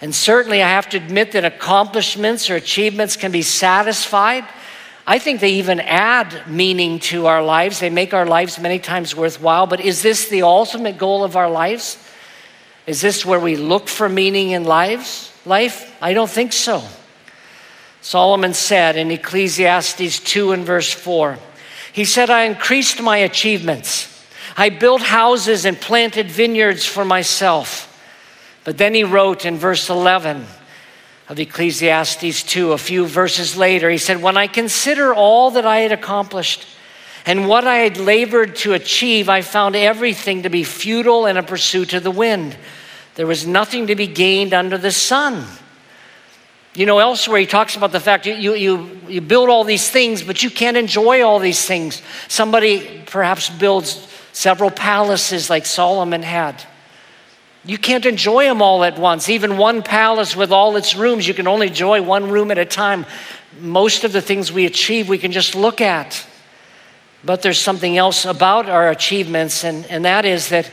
And 0.02 0.14
certainly, 0.14 0.62
I 0.62 0.68
have 0.68 0.90
to 0.90 0.98
admit 0.98 1.32
that 1.32 1.46
accomplishments 1.46 2.50
or 2.50 2.56
achievements 2.56 3.16
can 3.16 3.32
be 3.32 3.42
satisfied. 3.42 4.44
I 5.08 5.18
think 5.18 5.40
they 5.40 5.54
even 5.54 5.80
add 5.80 6.44
meaning 6.46 7.00
to 7.00 7.28
our 7.28 7.42
lives. 7.42 7.80
They 7.80 7.90
make 7.90 8.14
our 8.14 8.26
lives 8.26 8.60
many 8.60 8.80
times 8.80 9.16
worthwhile. 9.16 9.66
But 9.66 9.80
is 9.80 10.02
this 10.02 10.28
the 10.28 10.42
ultimate 10.42 10.98
goal 10.98 11.24
of 11.24 11.38
our 11.38 11.50
lives? 11.50 11.98
Is 12.88 13.02
this 13.02 13.26
where 13.26 13.40
we 13.40 13.58
look 13.58 13.90
for 13.90 14.08
meaning 14.08 14.52
in 14.52 14.64
lives? 14.64 15.32
Life? 15.46 15.96
I 16.02 16.14
don't 16.14 16.30
think 16.30 16.54
so. 16.54 16.82
Solomon 18.02 18.54
said 18.54 18.96
in 18.96 19.12
Ecclesiastes 19.12 20.22
2 20.22 20.54
and 20.54 20.66
verse 20.66 20.92
4, 20.92 21.38
he 21.92 22.06
said, 22.06 22.30
I 22.30 22.44
increased 22.44 23.02
my 23.02 23.18
achievements. 23.18 24.14
I 24.56 24.70
built 24.70 25.02
houses 25.02 25.66
and 25.66 25.80
planted 25.80 26.32
vineyards 26.32 26.86
for 26.86 27.04
myself. 27.04 27.84
But 28.64 28.78
then 28.78 28.94
he 28.94 29.04
wrote 29.04 29.46
in 29.46 29.58
verse 29.58 29.90
11 29.90 30.46
of 31.28 31.40
Ecclesiastes 31.40 32.44
2, 32.44 32.72
a 32.72 32.78
few 32.78 33.06
verses 33.06 33.58
later, 33.58 33.90
he 33.90 33.98
said, 33.98 34.22
When 34.22 34.38
I 34.38 34.48
consider 34.48 35.14
all 35.14 35.52
that 35.52 35.66
I 35.66 35.80
had 35.80 35.92
accomplished 35.92 36.66
and 37.26 37.50
what 37.50 37.68
I 37.68 37.78
had 37.80 37.98
labored 37.98 38.56
to 38.58 38.74
achieve, 38.74 39.28
I 39.28 39.42
found 39.42 39.76
everything 39.76 40.44
to 40.44 40.50
be 40.50 40.64
futile 40.64 41.26
and 41.26 41.38
a 41.38 41.44
pursuit 41.44 41.94
of 41.94 42.04
the 42.04 42.12
wind. 42.12 42.56
There 43.18 43.26
was 43.26 43.48
nothing 43.48 43.88
to 43.88 43.96
be 43.96 44.06
gained 44.06 44.54
under 44.54 44.78
the 44.78 44.92
sun. 44.92 45.44
You 46.76 46.86
know, 46.86 47.00
elsewhere 47.00 47.40
he 47.40 47.48
talks 47.48 47.76
about 47.76 47.92
the 47.92 48.00
fact 48.00 48.28
you, 48.28 48.36
you, 48.36 48.54
you, 48.54 49.02
you 49.08 49.22
build 49.22 49.50
all 49.50 49.64
these 49.64 49.90
things, 49.90 50.22
but 50.22 50.44
you 50.44 50.52
can't 50.52 50.78
enjoy 50.78 51.24
all 51.24 51.40
these 51.40 51.66
things. 51.66 52.04
Somebody 52.28 53.02
perhaps 53.08 53.50
builds 53.50 54.08
several 54.34 54.70
palaces 54.70 55.50
like 55.50 55.66
Solomon 55.66 56.22
had. 56.22 56.64
You 57.66 57.80
can't 57.80 58.06
enjoy 58.06 58.44
them 58.44 58.62
all 58.62 58.84
at 58.84 59.00
once. 59.00 59.30
Even 59.30 59.58
one 59.58 59.82
palace 59.82 60.36
with 60.36 60.52
all 60.52 60.76
its 60.76 60.96
rooms, 60.96 61.28
you 61.28 61.34
can 61.34 61.48
only 61.48 61.70
enjoy 61.70 62.04
one 62.04 62.30
room 62.30 62.52
at 62.52 62.60
a 62.60 62.66
time. 62.66 63.08
Most 63.60 64.04
of 64.04 64.14
the 64.14 64.22
things 64.22 64.52
we 64.52 64.68
achieve, 64.68 65.10
we 65.10 65.18
can 65.18 65.32
just 65.32 65.56
look 65.56 65.82
at. 65.82 66.24
But 67.24 67.42
there's 67.42 67.60
something 67.60 67.98
else 67.98 68.26
about 68.26 68.70
our 68.70 68.92
achievements, 68.92 69.64
and, 69.64 69.88
and 69.88 70.06
that 70.06 70.24
is 70.24 70.50
that, 70.50 70.70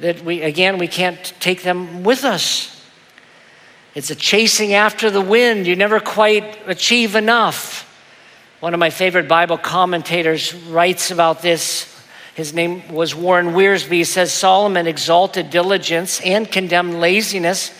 that 0.00 0.22
we, 0.22 0.42
again, 0.42 0.78
we 0.78 0.88
can't 0.88 1.32
take 1.40 1.62
them 1.62 2.02
with 2.02 2.24
us. 2.24 2.76
It's 3.94 4.10
a 4.10 4.14
chasing 4.14 4.72
after 4.72 5.10
the 5.10 5.20
wind. 5.20 5.66
You 5.66 5.76
never 5.76 6.00
quite 6.00 6.58
achieve 6.66 7.16
enough. 7.16 7.86
One 8.60 8.74
of 8.74 8.80
my 8.80 8.90
favorite 8.90 9.26
Bible 9.26 9.58
commentators 9.58 10.54
writes 10.54 11.10
about 11.10 11.42
this. 11.42 11.86
His 12.34 12.54
name 12.54 12.92
was 12.92 13.14
Warren 13.14 13.48
Wiersbe. 13.48 13.90
He 13.90 14.04
says 14.04 14.32
Solomon 14.32 14.86
exalted 14.86 15.50
diligence 15.50 16.20
and 16.20 16.50
condemned 16.50 17.00
laziness, 17.00 17.72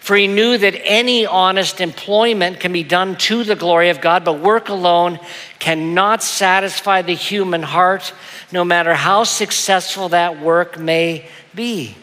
for 0.00 0.16
he 0.16 0.26
knew 0.26 0.58
that 0.58 0.78
any 0.84 1.24
honest 1.24 1.80
employment 1.80 2.60
can 2.60 2.72
be 2.72 2.82
done 2.82 3.16
to 3.16 3.42
the 3.42 3.56
glory 3.56 3.88
of 3.88 4.00
God, 4.00 4.24
but 4.24 4.40
work 4.40 4.68
alone 4.68 5.18
cannot 5.58 6.22
satisfy 6.22 7.00
the 7.00 7.14
human 7.14 7.62
heart, 7.62 8.12
no 8.54 8.64
matter 8.64 8.94
how 8.94 9.24
successful 9.24 10.10
that 10.10 10.40
work 10.40 10.78
may 10.78 11.26
be. 11.56 11.96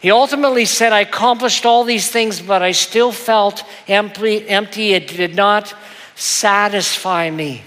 He 0.00 0.10
ultimately 0.10 0.64
said, 0.64 0.94
I 0.94 1.00
accomplished 1.00 1.66
all 1.66 1.84
these 1.84 2.10
things, 2.10 2.40
but 2.40 2.62
I 2.62 2.72
still 2.72 3.12
felt 3.12 3.62
empty. 3.86 4.48
empty. 4.48 4.94
It 4.94 5.08
did 5.08 5.36
not 5.36 5.74
satisfy 6.14 7.28
me. 7.30 7.62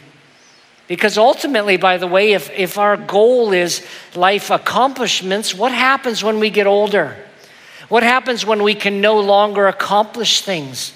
Because 0.88 1.20
ultimately, 1.20 1.78
by 1.78 1.98
the 1.98 2.08
way, 2.08 2.34
if, 2.34 2.50
if 2.50 2.80
our 2.80 2.98
goal 2.98 3.54
is 3.54 3.86
life 4.16 4.50
accomplishments, 4.50 5.54
what 5.54 5.72
happens 5.72 6.24
when 6.24 6.40
we 6.40 6.50
get 6.50 6.66
older? 6.66 7.16
What 7.90 8.02
happens 8.02 8.44
when 8.44 8.64
we 8.64 8.74
can 8.74 9.02
no 9.02 9.20
longer 9.20 9.68
accomplish 9.68 10.42
things? 10.42 10.94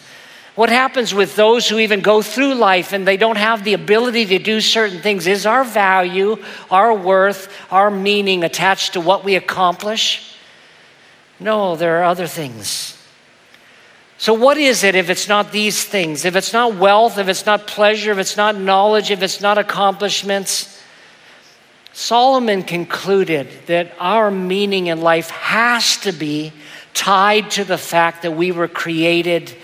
What 0.57 0.71
happens 0.71 1.13
with 1.13 1.35
those 1.35 1.69
who 1.69 1.77
even 1.77 2.01
go 2.01 2.23
through 2.23 2.55
life 2.55 2.91
and 2.91 3.07
they 3.07 3.15
don't 3.15 3.37
have 3.37 3.63
the 3.63 3.73
ability 3.73 4.25
to 4.25 4.39
do 4.39 4.59
certain 4.59 5.01
things? 5.01 5.27
Is 5.27 5.45
our 5.45 5.63
value, 5.63 6.43
our 6.71 6.95
worth, 6.95 7.53
our 7.69 7.91
meaning 7.91 8.43
attached 8.43 8.93
to 8.93 8.99
what 8.99 9.23
we 9.23 9.35
accomplish? 9.35 10.35
No, 11.39 11.75
there 11.75 11.99
are 11.99 12.05
other 12.05 12.25
things. 12.25 12.97
So, 14.17 14.33
what 14.33 14.57
is 14.57 14.83
it 14.83 14.95
if 14.95 15.11
it's 15.11 15.27
not 15.27 15.51
these 15.51 15.83
things? 15.83 16.25
If 16.25 16.35
it's 16.35 16.53
not 16.53 16.73
wealth, 16.73 17.19
if 17.19 17.27
it's 17.27 17.45
not 17.45 17.67
pleasure, 17.67 18.11
if 18.11 18.17
it's 18.17 18.35
not 18.35 18.59
knowledge, 18.59 19.11
if 19.11 19.21
it's 19.21 19.39
not 19.39 19.59
accomplishments? 19.59 20.81
Solomon 21.93 22.63
concluded 22.63 23.47
that 23.67 23.93
our 23.99 24.31
meaning 24.31 24.87
in 24.87 25.01
life 25.01 25.29
has 25.29 25.97
to 25.97 26.11
be 26.11 26.51
tied 26.95 27.51
to 27.51 27.63
the 27.63 27.77
fact 27.77 28.23
that 28.23 28.31
we 28.31 28.51
were 28.51 28.67
created 28.67 29.55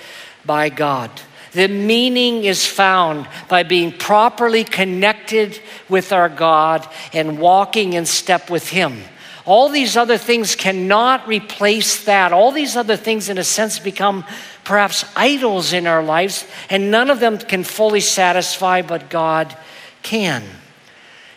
by 0.46 0.70
God. 0.70 1.12
The 1.54 1.68
meaning 1.68 2.46
is 2.46 2.66
found 2.66 3.28
by 3.48 3.64
being 3.64 3.92
properly 3.92 4.64
connected 4.64 5.60
with 5.88 6.12
our 6.12 6.30
God 6.30 6.88
and 7.14 7.38
walking 7.38 7.94
in 7.94 8.06
step 8.06 8.50
with 8.50 8.70
Him. 8.70 9.04
All 9.46 9.70
these 9.70 9.96
other 9.98 10.18
things 10.18 10.56
cannot 10.56 11.28
replace 11.28 12.06
that. 12.06 12.32
All 12.32 12.52
these 12.52 12.76
other 12.76 12.96
things, 12.96 13.30
in 13.30 13.38
a 13.38 13.44
sense, 13.44 13.78
become 13.78 14.26
perhaps 14.64 15.06
idols 15.16 15.74
in 15.74 15.86
our 15.86 16.02
lives, 16.02 16.46
and 16.70 16.90
none 16.90 17.10
of 17.10 17.20
them 17.20 17.38
can 17.38 17.64
fully 17.64 18.00
satisfy, 18.00 18.82
but 18.82 19.10
God 19.10 19.56
can. 20.02 20.44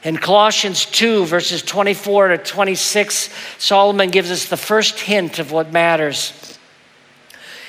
In 0.04 0.16
Colossians 0.16 0.86
2, 0.86 1.26
verses 1.26 1.62
24 1.62 2.28
to 2.28 2.38
26, 2.38 3.28
Solomon 3.58 4.10
gives 4.10 4.30
us 4.30 4.46
the 4.46 4.56
first 4.56 5.00
hint 5.00 5.40
of 5.40 5.50
what 5.50 5.72
matters. 5.72 6.45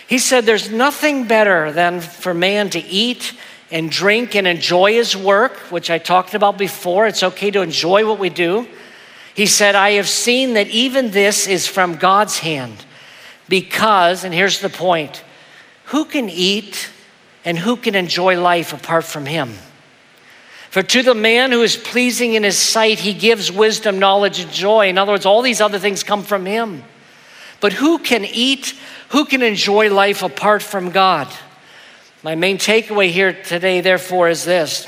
He 0.08 0.18
said, 0.18 0.46
There's 0.46 0.72
nothing 0.72 1.28
better 1.28 1.72
than 1.72 2.02
for 2.02 2.34
man 2.34 2.70
to 2.72 2.80
eat 2.80 3.34
and 3.70 3.92
drink 3.92 4.36
and 4.36 4.48
enjoy 4.48 4.94
his 4.94 5.16
work, 5.16 5.58
which 5.72 5.90
I 5.90 5.98
talked 5.98 6.34
about 6.34 6.58
before. 6.58 7.08
It's 7.08 7.24
okay 7.24 7.52
to 7.52 7.62
enjoy 7.62 8.08
what 8.08 8.20
we 8.20 8.30
do. 8.30 8.68
He 9.36 9.46
said, 9.46 9.76
I 9.76 9.92
have 9.92 10.08
seen 10.08 10.54
that 10.54 10.68
even 10.68 11.12
this 11.12 11.48
is 11.48 11.68
from 11.68 11.96
God's 11.96 12.40
hand. 12.40 12.86
Because, 13.50 14.24
and 14.24 14.34
here's 14.34 14.60
the 14.60 14.70
point 14.70 15.24
who 15.86 16.06
can 16.06 16.30
eat 16.30 16.90
and 17.46 17.58
who 17.58 17.78
can 17.78 17.96
enjoy 17.96 18.40
life 18.42 18.74
apart 18.74 19.06
from 19.06 19.26
Him? 19.26 19.54
For 20.70 20.84
to 20.84 21.02
the 21.02 21.16
man 21.16 21.52
who 21.52 21.64
is 21.64 21.78
pleasing 21.78 22.34
in 22.34 22.44
his 22.44 22.58
sight, 22.58 23.00
he 23.00 23.14
gives 23.14 23.52
wisdom, 23.52 24.00
knowledge, 24.00 24.40
and 24.40 24.52
joy. 24.52 24.90
In 24.90 24.98
other 24.98 25.14
words, 25.14 25.26
all 25.26 25.42
these 25.42 25.62
other 25.62 25.80
things 25.80 26.04
come 26.04 26.24
from 26.24 26.46
him. 26.46 26.84
But 27.60 27.74
who 27.74 27.98
can 27.98 28.26
eat, 28.26 28.76
who 29.10 29.26
can 29.26 29.42
enjoy 29.42 29.90
life 29.90 30.24
apart 30.24 30.62
from 30.62 30.92
God? 30.92 31.28
My 32.24 32.36
main 32.36 32.58
takeaway 32.58 33.10
here 33.10 33.32
today, 33.32 33.82
therefore, 33.82 34.30
is 34.30 34.44
this 34.44 34.88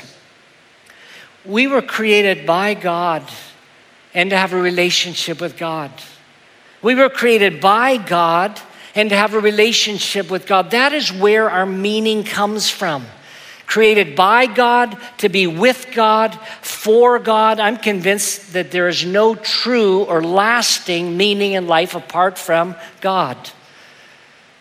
we 1.44 1.66
were 1.66 1.82
created 1.82 2.46
by 2.46 2.74
God 2.74 3.22
and 4.12 4.30
to 4.30 4.36
have 4.36 4.52
a 4.52 4.60
relationship 4.60 5.40
with 5.40 5.56
God. 5.56 5.90
We 6.82 6.94
were 6.94 7.08
created 7.08 7.60
by 7.60 7.96
God 7.96 8.60
and 8.94 9.10
to 9.10 9.16
have 9.16 9.34
a 9.34 9.40
relationship 9.40 10.30
with 10.30 10.46
God. 10.46 10.72
That 10.72 10.92
is 10.92 11.12
where 11.12 11.48
our 11.48 11.66
meaning 11.66 12.24
comes 12.24 12.68
from. 12.68 13.06
Created 13.66 14.16
by 14.16 14.46
God, 14.46 14.98
to 15.18 15.28
be 15.28 15.46
with 15.46 15.92
God, 15.94 16.34
for 16.60 17.20
God. 17.20 17.60
I'm 17.60 17.76
convinced 17.76 18.52
that 18.54 18.72
there 18.72 18.88
is 18.88 19.04
no 19.04 19.36
true 19.36 20.02
or 20.04 20.22
lasting 20.24 21.16
meaning 21.16 21.52
in 21.52 21.68
life 21.68 21.94
apart 21.94 22.36
from 22.36 22.74
God. 23.00 23.36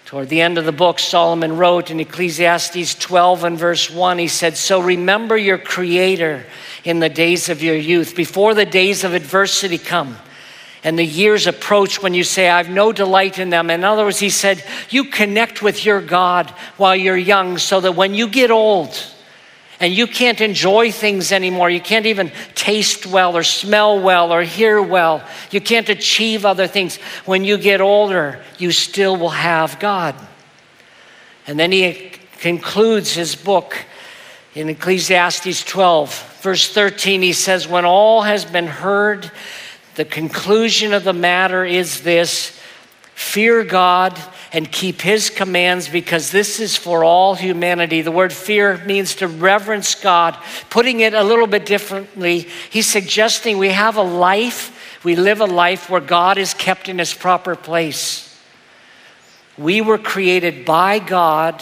Toward 0.09 0.29
the 0.29 0.41
end 0.41 0.57
of 0.57 0.65
the 0.65 0.71
book, 0.71 0.97
Solomon 0.97 1.55
wrote 1.55 1.91
in 1.91 1.99
Ecclesiastes 1.99 2.95
12 2.95 3.43
and 3.43 3.59
verse 3.59 3.91
1, 3.91 4.17
he 4.17 4.27
said, 4.27 4.57
So 4.57 4.81
remember 4.81 5.37
your 5.37 5.59
Creator 5.59 6.47
in 6.83 6.97
the 6.97 7.09
days 7.09 7.47
of 7.47 7.61
your 7.61 7.75
youth, 7.75 8.15
before 8.15 8.55
the 8.55 8.65
days 8.65 9.03
of 9.03 9.13
adversity 9.13 9.77
come 9.77 10.17
and 10.83 10.97
the 10.97 11.05
years 11.05 11.45
approach 11.45 12.01
when 12.01 12.15
you 12.15 12.23
say, 12.23 12.49
I 12.49 12.57
have 12.57 12.71
no 12.71 12.91
delight 12.91 13.37
in 13.37 13.51
them. 13.51 13.69
In 13.69 13.83
other 13.83 14.03
words, 14.03 14.17
he 14.17 14.31
said, 14.31 14.63
You 14.89 15.03
connect 15.03 15.61
with 15.61 15.85
your 15.85 16.01
God 16.01 16.49
while 16.77 16.95
you're 16.95 17.15
young 17.15 17.59
so 17.59 17.79
that 17.79 17.91
when 17.91 18.15
you 18.15 18.29
get 18.29 18.49
old 18.49 18.89
and 19.79 19.93
you 19.93 20.07
can't 20.07 20.41
enjoy 20.41 20.91
things 20.91 21.31
anymore, 21.31 21.69
you 21.69 21.79
can't 21.79 22.05
even 22.05 22.31
taste 22.53 23.05
well 23.05 23.37
or 23.37 23.43
smell 23.43 23.99
well 23.99 24.33
or 24.33 24.43
hear 24.43 24.81
well, 24.81 25.23
you 25.51 25.61
can't 25.61 25.87
achieve 25.87 26.45
other 26.45 26.67
things. 26.67 26.97
When 27.25 27.45
you 27.45 27.57
get 27.57 27.79
older, 27.79 28.43
you 28.57 28.71
still 28.71 29.15
will 29.15 29.29
have 29.29 29.79
God. 29.79 30.15
And 31.47 31.57
then 31.59 31.71
he 31.71 32.11
concludes 32.39 33.13
his 33.13 33.35
book 33.35 33.85
in 34.53 34.69
Ecclesiastes 34.69 35.63
12, 35.63 36.39
verse 36.41 36.71
13. 36.71 37.21
He 37.21 37.33
says, 37.33 37.67
When 37.67 37.85
all 37.85 38.23
has 38.23 38.45
been 38.45 38.67
heard, 38.67 39.31
the 39.95 40.05
conclusion 40.05 40.93
of 40.93 41.03
the 41.03 41.13
matter 41.13 41.63
is 41.63 42.01
this 42.01 42.59
fear 43.15 43.63
God 43.63 44.17
and 44.51 44.71
keep 44.71 45.01
his 45.01 45.29
commands 45.29 45.87
because 45.87 46.31
this 46.31 46.59
is 46.59 46.75
for 46.75 47.03
all 47.03 47.35
humanity. 47.35 48.01
The 48.01 48.11
word 48.11 48.33
fear 48.33 48.83
means 48.85 49.15
to 49.15 49.27
reverence 49.27 49.95
God. 49.95 50.37
Putting 50.69 51.01
it 51.01 51.13
a 51.13 51.23
little 51.23 51.47
bit 51.47 51.65
differently, 51.65 52.47
he's 52.69 52.87
suggesting 52.87 53.57
we 53.57 53.69
have 53.69 53.97
a 53.97 54.01
life, 54.01 54.99
we 55.03 55.15
live 55.15 55.41
a 55.41 55.45
life 55.45 55.89
where 55.89 56.01
God 56.01 56.37
is 56.37 56.53
kept 56.53 56.89
in 56.89 56.99
his 56.99 57.13
proper 57.13 57.55
place. 57.55 58.25
We 59.57 59.81
were 59.81 59.97
created 59.97 60.65
by 60.65 60.99
God. 60.99 61.61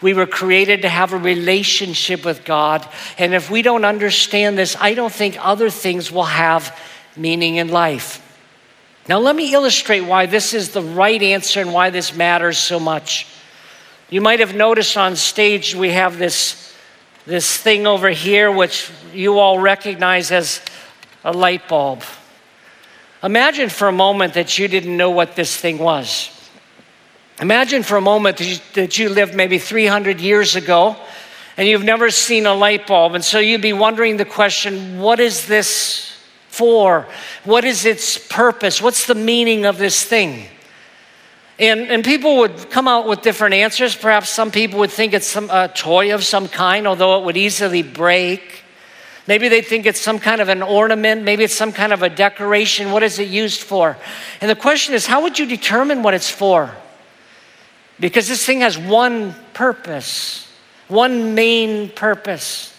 We 0.00 0.14
were 0.14 0.26
created 0.26 0.82
to 0.82 0.88
have 0.88 1.12
a 1.12 1.18
relationship 1.18 2.24
with 2.24 2.44
God. 2.44 2.88
And 3.18 3.34
if 3.34 3.50
we 3.50 3.62
don't 3.62 3.84
understand 3.84 4.56
this, 4.56 4.76
I 4.78 4.94
don't 4.94 5.12
think 5.12 5.36
other 5.44 5.70
things 5.70 6.12
will 6.12 6.24
have 6.24 6.78
meaning 7.16 7.56
in 7.56 7.68
life. 7.68 8.24
Now, 9.08 9.18
let 9.20 9.34
me 9.34 9.54
illustrate 9.54 10.02
why 10.02 10.26
this 10.26 10.52
is 10.52 10.72
the 10.72 10.82
right 10.82 11.22
answer 11.22 11.62
and 11.62 11.72
why 11.72 11.88
this 11.88 12.14
matters 12.14 12.58
so 12.58 12.78
much. 12.78 13.26
You 14.10 14.20
might 14.20 14.40
have 14.40 14.54
noticed 14.54 14.98
on 14.98 15.16
stage 15.16 15.74
we 15.74 15.92
have 15.92 16.18
this, 16.18 16.74
this 17.24 17.56
thing 17.56 17.86
over 17.86 18.10
here, 18.10 18.52
which 18.52 18.90
you 19.14 19.38
all 19.38 19.58
recognize 19.58 20.30
as 20.30 20.60
a 21.24 21.32
light 21.32 21.68
bulb. 21.68 22.02
Imagine 23.22 23.70
for 23.70 23.88
a 23.88 23.92
moment 23.92 24.34
that 24.34 24.58
you 24.58 24.68
didn't 24.68 24.96
know 24.96 25.10
what 25.10 25.36
this 25.36 25.56
thing 25.56 25.78
was. 25.78 26.30
Imagine 27.40 27.82
for 27.82 27.96
a 27.96 28.02
moment 28.02 28.36
that 28.36 28.46
you, 28.46 28.58
that 28.74 28.98
you 28.98 29.08
lived 29.08 29.34
maybe 29.34 29.58
300 29.58 30.20
years 30.20 30.54
ago 30.54 30.96
and 31.56 31.66
you've 31.66 31.84
never 31.84 32.10
seen 32.10 32.46
a 32.46 32.54
light 32.54 32.86
bulb. 32.86 33.14
And 33.14 33.24
so 33.24 33.38
you'd 33.38 33.62
be 33.62 33.72
wondering 33.72 34.18
the 34.18 34.24
question 34.24 34.98
what 34.98 35.18
is 35.18 35.46
this 35.46 36.07
for? 36.58 37.06
What 37.44 37.64
is 37.64 37.84
its 37.84 38.18
purpose? 38.18 38.82
What's 38.82 39.06
the 39.06 39.14
meaning 39.14 39.64
of 39.64 39.78
this 39.78 40.04
thing? 40.04 40.48
And, 41.58 41.80
and 41.80 42.04
people 42.04 42.38
would 42.38 42.70
come 42.70 42.86
out 42.86 43.08
with 43.08 43.22
different 43.22 43.54
answers. 43.54 43.96
Perhaps 43.96 44.30
some 44.30 44.50
people 44.50 44.78
would 44.80 44.92
think 44.92 45.12
it's 45.12 45.26
some, 45.26 45.50
a 45.50 45.68
toy 45.68 46.14
of 46.14 46.24
some 46.24 46.48
kind, 46.48 46.86
although 46.86 47.18
it 47.18 47.24
would 47.24 47.36
easily 47.36 47.82
break. 47.82 48.64
Maybe 49.26 49.48
they 49.48 49.62
think 49.62 49.84
it's 49.84 50.00
some 50.00 50.18
kind 50.18 50.40
of 50.40 50.48
an 50.48 50.62
ornament. 50.62 51.22
Maybe 51.22 51.44
it's 51.44 51.56
some 51.56 51.72
kind 51.72 51.92
of 51.92 52.02
a 52.02 52.08
decoration. 52.08 52.92
What 52.92 53.02
is 53.02 53.18
it 53.18 53.28
used 53.28 53.60
for? 53.60 53.96
And 54.40 54.50
the 54.50 54.56
question 54.56 54.94
is, 54.94 55.06
how 55.06 55.22
would 55.22 55.38
you 55.38 55.46
determine 55.46 56.02
what 56.02 56.14
it's 56.14 56.30
for? 56.30 56.74
Because 58.00 58.28
this 58.28 58.46
thing 58.46 58.60
has 58.60 58.78
one 58.78 59.34
purpose, 59.52 60.48
one 60.86 61.34
main 61.34 61.90
purpose. 61.90 62.72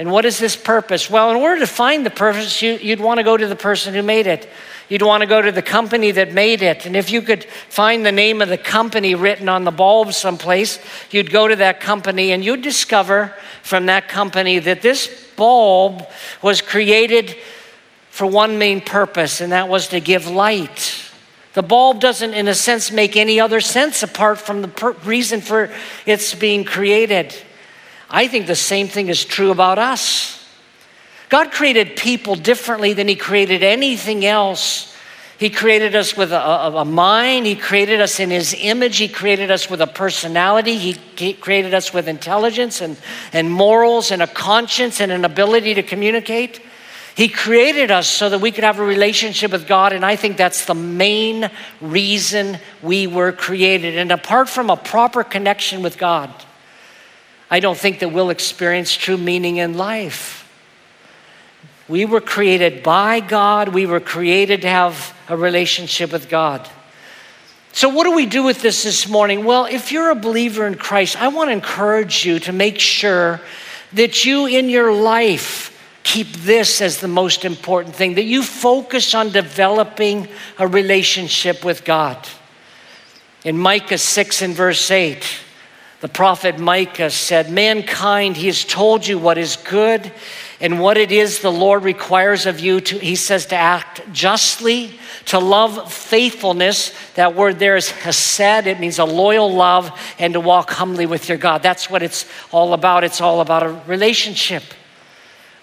And 0.00 0.10
what 0.10 0.24
is 0.24 0.38
this 0.38 0.56
purpose? 0.56 1.10
Well, 1.10 1.30
in 1.30 1.36
order 1.36 1.60
to 1.60 1.66
find 1.66 2.06
the 2.06 2.10
purpose, 2.10 2.62
you, 2.62 2.78
would 2.84 3.02
want 3.02 3.18
to 3.18 3.22
go 3.22 3.36
to 3.36 3.46
the 3.46 3.54
person 3.54 3.92
who 3.92 4.02
made 4.02 4.26
it. 4.26 4.48
You'd 4.88 5.02
want 5.02 5.20
to 5.20 5.26
go 5.26 5.42
to 5.42 5.52
the 5.52 5.60
company 5.60 6.10
that 6.12 6.32
made 6.32 6.62
it. 6.62 6.86
And 6.86 6.96
if 6.96 7.10
you 7.10 7.20
could 7.20 7.44
find 7.44 8.06
the 8.06 8.10
name 8.10 8.40
of 8.40 8.48
the 8.48 8.56
company 8.56 9.14
written 9.14 9.46
on 9.46 9.64
the 9.64 9.70
bulb 9.70 10.14
someplace, 10.14 10.78
you'd 11.10 11.30
go 11.30 11.46
to 11.46 11.56
that 11.56 11.80
company 11.80 12.32
and 12.32 12.42
you'd 12.42 12.62
discover 12.62 13.34
from 13.62 13.84
that 13.86 14.08
company 14.08 14.58
that 14.60 14.80
this 14.80 15.28
bulb 15.36 16.08
was 16.40 16.62
created 16.62 17.36
for 18.08 18.26
one 18.26 18.56
main 18.56 18.80
purpose, 18.80 19.42
and 19.42 19.52
that 19.52 19.68
was 19.68 19.88
to 19.88 20.00
give 20.00 20.26
light. 20.26 21.10
The 21.52 21.62
bulb 21.62 22.00
doesn't, 22.00 22.32
in 22.32 22.48
a 22.48 22.54
sense, 22.54 22.90
make 22.90 23.18
any 23.18 23.38
other 23.38 23.60
sense 23.60 24.02
apart 24.02 24.38
from 24.38 24.62
the 24.62 24.68
per- 24.68 24.92
reason 25.04 25.42
for 25.42 25.70
its 26.06 26.34
being 26.34 26.64
created. 26.64 27.34
I 28.10 28.26
think 28.26 28.46
the 28.46 28.56
same 28.56 28.88
thing 28.88 29.08
is 29.08 29.24
true 29.24 29.52
about 29.52 29.78
us. 29.78 30.36
God 31.28 31.52
created 31.52 31.96
people 31.96 32.34
differently 32.34 32.92
than 32.92 33.06
He 33.06 33.14
created 33.14 33.62
anything 33.62 34.26
else. 34.26 34.96
He 35.38 35.48
created 35.48 35.94
us 35.94 36.16
with 36.16 36.32
a, 36.32 36.40
a, 36.40 36.84
mind. 36.84 37.46
He 37.46 37.54
created 37.54 38.00
us 38.00 38.20
in 38.20 38.30
His 38.30 38.54
image. 38.58 38.98
He 38.98 39.08
created 39.08 39.50
us 39.50 39.70
with 39.70 39.80
a 39.80 39.86
personality. 39.86 40.76
He 40.76 41.32
created 41.34 41.72
us 41.72 41.94
with 41.94 42.08
intelligence 42.08 42.80
and, 42.80 42.98
and 43.32 43.50
morals 43.50 44.10
and 44.10 44.20
a 44.20 44.26
conscience 44.26 45.00
and 45.00 45.10
an 45.12 45.24
ability 45.24 45.74
to 45.74 45.82
communicate. 45.82 46.60
He 47.14 47.28
created 47.28 47.90
us 47.90 48.08
so 48.08 48.28
that 48.28 48.40
we 48.40 48.50
could 48.50 48.64
have 48.64 48.80
a 48.80 48.84
relationship 48.84 49.52
with 49.52 49.66
God, 49.66 49.92
and 49.92 50.04
I 50.04 50.16
think 50.16 50.36
that's 50.36 50.64
the 50.64 50.74
main 50.74 51.50
reason 51.80 52.58
we 52.82 53.06
were 53.06 53.32
created. 53.32 53.96
And 53.98 54.10
apart 54.10 54.48
from 54.48 54.68
a 54.68 54.76
proper 54.76 55.22
connection 55.22 55.82
with 55.82 55.96
God, 55.96 56.32
I 57.50 57.60
don't 57.60 57.76
think 57.76 57.98
that 57.98 58.10
we'll 58.10 58.30
experience 58.30 58.94
true 58.94 59.16
meaning 59.16 59.56
in 59.56 59.76
life. 59.76 60.46
We 61.88 62.04
were 62.04 62.20
created 62.20 62.84
by 62.84 63.18
God, 63.18 63.68
we 63.68 63.86
were 63.86 63.98
created 63.98 64.62
to 64.62 64.68
have 64.68 65.14
a 65.28 65.36
relationship 65.36 66.12
with 66.12 66.28
God. 66.28 66.68
So, 67.72 67.88
what 67.88 68.04
do 68.04 68.14
we 68.14 68.26
do 68.26 68.42
with 68.42 68.62
this 68.62 68.84
this 68.84 69.08
morning? 69.08 69.44
Well, 69.44 69.64
if 69.66 69.90
you're 69.90 70.10
a 70.10 70.16
believer 70.16 70.66
in 70.66 70.76
Christ, 70.76 71.20
I 71.20 71.28
want 71.28 71.48
to 71.48 71.52
encourage 71.52 72.24
you 72.24 72.38
to 72.40 72.52
make 72.52 72.78
sure 72.78 73.40
that 73.92 74.24
you 74.24 74.46
in 74.46 74.68
your 74.68 74.92
life 74.92 75.76
keep 76.02 76.28
this 76.32 76.80
as 76.80 76.98
the 76.98 77.08
most 77.08 77.44
important 77.44 77.94
thing, 77.94 78.14
that 78.14 78.24
you 78.24 78.42
focus 78.42 79.14
on 79.14 79.30
developing 79.30 80.28
a 80.58 80.66
relationship 80.66 81.64
with 81.64 81.84
God. 81.84 82.28
In 83.44 83.56
Micah 83.56 83.98
6 83.98 84.42
and 84.42 84.54
verse 84.54 84.90
8, 84.90 85.24
the 86.00 86.08
prophet 86.08 86.58
Micah 86.58 87.10
said, 87.10 87.50
Mankind, 87.50 88.36
he 88.36 88.46
has 88.46 88.64
told 88.64 89.06
you 89.06 89.18
what 89.18 89.36
is 89.36 89.56
good 89.56 90.10
and 90.58 90.80
what 90.80 90.96
it 90.96 91.12
is 91.12 91.40
the 91.40 91.52
Lord 91.52 91.84
requires 91.84 92.46
of 92.46 92.58
you 92.58 92.80
to, 92.80 92.98
he 92.98 93.16
says, 93.16 93.46
to 93.46 93.56
act 93.56 94.00
justly, 94.12 94.98
to 95.26 95.38
love 95.38 95.92
faithfulness. 95.92 96.94
That 97.14 97.34
word 97.34 97.58
there 97.58 97.76
is 97.76 97.90
hesed, 97.90 98.66
it 98.66 98.80
means 98.80 98.98
a 98.98 99.04
loyal 99.04 99.52
love, 99.52 99.90
and 100.18 100.32
to 100.32 100.40
walk 100.40 100.70
humbly 100.70 101.04
with 101.04 101.28
your 101.28 101.38
God. 101.38 101.62
That's 101.62 101.90
what 101.90 102.02
it's 102.02 102.24
all 102.50 102.72
about. 102.72 103.04
It's 103.04 103.20
all 103.20 103.42
about 103.42 103.62
a 103.62 103.68
relationship, 103.86 104.62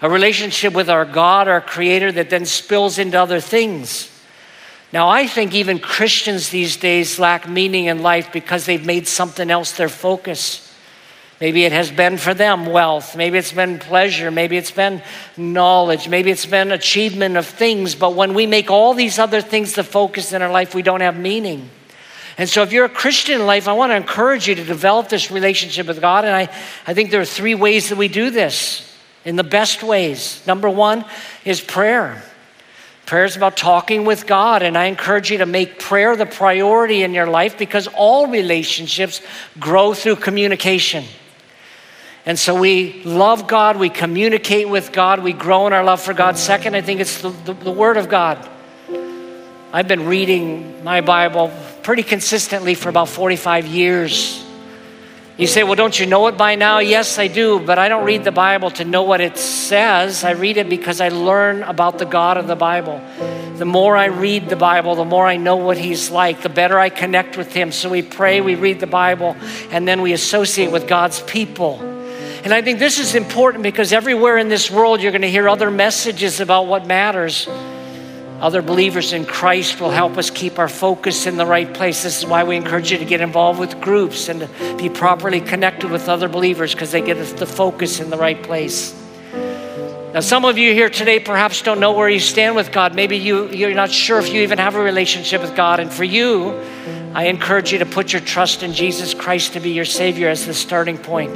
a 0.02 0.08
relationship 0.08 0.72
with 0.72 0.88
our 0.88 1.04
God, 1.04 1.48
our 1.48 1.60
Creator, 1.60 2.12
that 2.12 2.30
then 2.30 2.46
spills 2.46 2.98
into 2.98 3.20
other 3.20 3.40
things. 3.40 4.08
Now, 4.92 5.08
I 5.08 5.26
think 5.26 5.54
even 5.54 5.78
Christians 5.78 6.48
these 6.48 6.76
days 6.76 7.18
lack 7.18 7.48
meaning 7.48 7.86
in 7.86 8.02
life 8.02 8.32
because 8.32 8.64
they've 8.64 8.84
made 8.84 9.06
something 9.06 9.50
else 9.50 9.72
their 9.72 9.90
focus. 9.90 10.64
Maybe 11.40 11.64
it 11.64 11.72
has 11.72 11.90
been 11.92 12.16
for 12.16 12.34
them 12.34 12.66
wealth. 12.66 13.14
Maybe 13.14 13.38
it's 13.38 13.52
been 13.52 13.78
pleasure. 13.78 14.30
Maybe 14.30 14.56
it's 14.56 14.72
been 14.72 15.02
knowledge. 15.36 16.08
Maybe 16.08 16.30
it's 16.30 16.46
been 16.46 16.72
achievement 16.72 17.36
of 17.36 17.46
things. 17.46 17.94
But 17.94 18.14
when 18.14 18.34
we 18.34 18.46
make 18.46 18.70
all 18.70 18.94
these 18.94 19.18
other 19.18 19.40
things 19.40 19.74
the 19.74 19.84
focus 19.84 20.32
in 20.32 20.42
our 20.42 20.50
life, 20.50 20.74
we 20.74 20.82
don't 20.82 21.00
have 21.00 21.16
meaning. 21.16 21.70
And 22.38 22.48
so, 22.48 22.62
if 22.62 22.72
you're 22.72 22.84
a 22.84 22.88
Christian 22.88 23.40
in 23.40 23.46
life, 23.46 23.68
I 23.68 23.72
want 23.72 23.90
to 23.90 23.96
encourage 23.96 24.48
you 24.48 24.54
to 24.54 24.64
develop 24.64 25.08
this 25.08 25.30
relationship 25.30 25.86
with 25.86 26.00
God. 26.00 26.24
And 26.24 26.34
I, 26.34 26.42
I 26.86 26.94
think 26.94 27.10
there 27.10 27.20
are 27.20 27.26
three 27.26 27.54
ways 27.54 27.88
that 27.90 27.98
we 27.98 28.08
do 28.08 28.30
this 28.30 28.96
in 29.24 29.36
the 29.36 29.44
best 29.44 29.82
ways. 29.82 30.44
Number 30.46 30.70
one 30.70 31.04
is 31.44 31.60
prayer. 31.60 32.22
Prayer 33.08 33.24
is 33.24 33.36
about 33.36 33.56
talking 33.56 34.04
with 34.04 34.26
God, 34.26 34.62
and 34.62 34.76
I 34.76 34.84
encourage 34.84 35.30
you 35.30 35.38
to 35.38 35.46
make 35.46 35.78
prayer 35.78 36.14
the 36.14 36.26
priority 36.26 37.02
in 37.02 37.14
your 37.14 37.26
life 37.26 37.56
because 37.56 37.86
all 37.86 38.26
relationships 38.26 39.22
grow 39.58 39.94
through 39.94 40.16
communication. 40.16 41.06
And 42.26 42.38
so 42.38 42.60
we 42.60 43.02
love 43.04 43.46
God, 43.48 43.78
we 43.78 43.88
communicate 43.88 44.68
with 44.68 44.92
God, 44.92 45.22
we 45.22 45.32
grow 45.32 45.66
in 45.66 45.72
our 45.72 45.82
love 45.82 46.02
for 46.02 46.12
God. 46.12 46.36
Second, 46.36 46.76
I 46.76 46.82
think 46.82 47.00
it's 47.00 47.22
the, 47.22 47.30
the, 47.30 47.54
the 47.54 47.70
Word 47.70 47.96
of 47.96 48.10
God. 48.10 48.46
I've 49.72 49.88
been 49.88 50.04
reading 50.04 50.84
my 50.84 51.00
Bible 51.00 51.50
pretty 51.82 52.02
consistently 52.02 52.74
for 52.74 52.90
about 52.90 53.08
45 53.08 53.66
years. 53.66 54.44
You 55.38 55.46
say, 55.46 55.62
well, 55.62 55.76
don't 55.76 55.96
you 55.96 56.04
know 56.04 56.26
it 56.26 56.36
by 56.36 56.56
now? 56.56 56.80
Yes, 56.80 57.16
I 57.16 57.28
do, 57.28 57.60
but 57.60 57.78
I 57.78 57.88
don't 57.88 58.04
read 58.04 58.24
the 58.24 58.32
Bible 58.32 58.72
to 58.72 58.84
know 58.84 59.04
what 59.04 59.20
it 59.20 59.38
says. 59.38 60.24
I 60.24 60.32
read 60.32 60.56
it 60.56 60.68
because 60.68 61.00
I 61.00 61.10
learn 61.10 61.62
about 61.62 61.98
the 61.98 62.06
God 62.06 62.38
of 62.38 62.48
the 62.48 62.56
Bible. 62.56 63.00
The 63.56 63.64
more 63.64 63.96
I 63.96 64.06
read 64.06 64.48
the 64.48 64.56
Bible, 64.56 64.96
the 64.96 65.04
more 65.04 65.28
I 65.28 65.36
know 65.36 65.54
what 65.54 65.78
He's 65.78 66.10
like, 66.10 66.42
the 66.42 66.48
better 66.48 66.76
I 66.76 66.88
connect 66.88 67.36
with 67.36 67.52
Him. 67.52 67.70
So 67.70 67.88
we 67.88 68.02
pray, 68.02 68.40
we 68.40 68.56
read 68.56 68.80
the 68.80 68.88
Bible, 68.88 69.36
and 69.70 69.86
then 69.86 70.02
we 70.02 70.12
associate 70.12 70.72
with 70.72 70.88
God's 70.88 71.22
people. 71.22 71.80
And 72.42 72.52
I 72.52 72.60
think 72.60 72.80
this 72.80 72.98
is 72.98 73.14
important 73.14 73.62
because 73.62 73.92
everywhere 73.92 74.38
in 74.38 74.48
this 74.48 74.68
world 74.72 75.00
you're 75.00 75.12
going 75.12 75.22
to 75.22 75.30
hear 75.30 75.48
other 75.48 75.70
messages 75.70 76.40
about 76.40 76.66
what 76.66 76.84
matters. 76.84 77.48
Other 78.40 78.62
believers 78.62 79.12
in 79.12 79.24
Christ 79.24 79.80
will 79.80 79.90
help 79.90 80.16
us 80.16 80.30
keep 80.30 80.60
our 80.60 80.68
focus 80.68 81.26
in 81.26 81.36
the 81.36 81.46
right 81.46 81.72
place. 81.74 82.04
This 82.04 82.18
is 82.18 82.26
why 82.26 82.44
we 82.44 82.56
encourage 82.56 82.92
you 82.92 82.98
to 82.98 83.04
get 83.04 83.20
involved 83.20 83.58
with 83.58 83.80
groups 83.80 84.28
and 84.28 84.40
to 84.40 84.76
be 84.76 84.88
properly 84.88 85.40
connected 85.40 85.90
with 85.90 86.08
other 86.08 86.28
believers 86.28 86.72
because 86.72 86.92
they 86.92 87.00
get 87.00 87.16
us 87.16 87.32
the 87.32 87.46
focus 87.46 87.98
in 87.98 88.10
the 88.10 88.16
right 88.16 88.40
place. 88.40 88.94
Now, 90.14 90.20
some 90.20 90.44
of 90.44 90.56
you 90.56 90.72
here 90.72 90.88
today 90.88 91.18
perhaps 91.18 91.62
don't 91.62 91.80
know 91.80 91.92
where 91.92 92.08
you 92.08 92.20
stand 92.20 92.54
with 92.54 92.70
God. 92.70 92.94
Maybe 92.94 93.18
you, 93.18 93.48
you're 93.48 93.74
not 93.74 93.90
sure 93.90 94.20
if 94.20 94.32
you 94.32 94.42
even 94.42 94.58
have 94.58 94.76
a 94.76 94.82
relationship 94.82 95.40
with 95.40 95.56
God. 95.56 95.80
And 95.80 95.92
for 95.92 96.04
you, 96.04 96.52
I 97.14 97.24
encourage 97.24 97.72
you 97.72 97.80
to 97.80 97.86
put 97.86 98.12
your 98.12 98.22
trust 98.22 98.62
in 98.62 98.72
Jesus 98.72 99.14
Christ 99.14 99.54
to 99.54 99.60
be 99.60 99.70
your 99.70 99.84
Savior 99.84 100.28
as 100.28 100.46
the 100.46 100.54
starting 100.54 100.96
point 100.96 101.34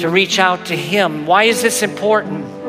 to 0.00 0.08
reach 0.08 0.40
out 0.40 0.66
to 0.66 0.76
Him. 0.76 1.26
Why 1.26 1.44
is 1.44 1.62
this 1.62 1.82
important? 1.82 2.63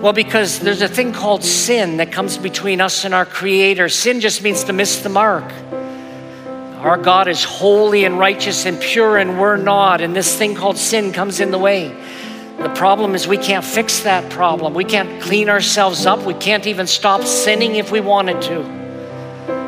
Well, 0.00 0.12
because 0.12 0.60
there's 0.60 0.80
a 0.80 0.86
thing 0.86 1.12
called 1.12 1.42
sin 1.42 1.96
that 1.96 2.12
comes 2.12 2.38
between 2.38 2.80
us 2.80 3.04
and 3.04 3.12
our 3.12 3.26
Creator. 3.26 3.88
Sin 3.88 4.20
just 4.20 4.42
means 4.42 4.62
to 4.64 4.72
miss 4.72 5.00
the 5.00 5.08
mark. 5.08 5.52
Our 6.78 6.96
God 6.96 7.26
is 7.26 7.42
holy 7.42 8.04
and 8.04 8.16
righteous 8.16 8.64
and 8.64 8.80
pure, 8.80 9.16
and 9.16 9.40
we're 9.40 9.56
not. 9.56 10.00
And 10.00 10.14
this 10.14 10.38
thing 10.38 10.54
called 10.54 10.76
sin 10.76 11.12
comes 11.12 11.40
in 11.40 11.50
the 11.50 11.58
way. 11.58 11.88
The 12.58 12.68
problem 12.76 13.16
is 13.16 13.26
we 13.26 13.38
can't 13.38 13.64
fix 13.64 13.98
that 14.00 14.30
problem. 14.30 14.72
We 14.72 14.84
can't 14.84 15.20
clean 15.20 15.48
ourselves 15.48 16.06
up. 16.06 16.24
We 16.24 16.34
can't 16.34 16.68
even 16.68 16.86
stop 16.86 17.22
sinning 17.22 17.74
if 17.74 17.90
we 17.90 17.98
wanted 17.98 18.40
to. 18.42 18.60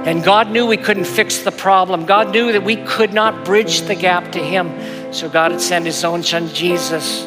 And 0.07 0.23
God 0.23 0.49
knew 0.49 0.65
we 0.65 0.77
couldn't 0.77 1.07
fix 1.07 1.41
the 1.41 1.51
problem. 1.51 2.07
God 2.07 2.31
knew 2.31 2.53
that 2.53 2.63
we 2.63 2.77
could 2.77 3.13
not 3.13 3.45
bridge 3.45 3.81
the 3.81 3.97
gap 3.97 4.31
to 4.31 4.39
Him. 4.39 5.13
So 5.13 5.29
God 5.29 5.51
had 5.51 5.61
sent 5.61 5.87
his 5.87 6.05
own 6.05 6.23
son 6.23 6.49
Jesus 6.51 7.27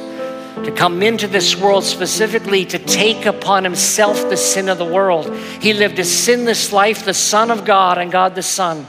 to 0.63 0.71
come 0.71 1.03
into 1.03 1.27
this 1.27 1.55
world 1.55 1.83
specifically 1.83 2.65
to 2.65 2.79
take 2.79 3.25
upon 3.25 3.63
himself 3.63 4.29
the 4.29 4.37
sin 4.37 4.69
of 4.69 4.77
the 4.77 4.85
world. 4.85 5.33
He 5.61 5.73
lived 5.73 5.99
a 5.99 6.05
sinless 6.05 6.71
life, 6.71 7.05
the 7.05 7.13
Son 7.13 7.51
of 7.51 7.65
God 7.65 7.97
and 7.97 8.11
God 8.11 8.35
the 8.35 8.43
Son, 8.43 8.87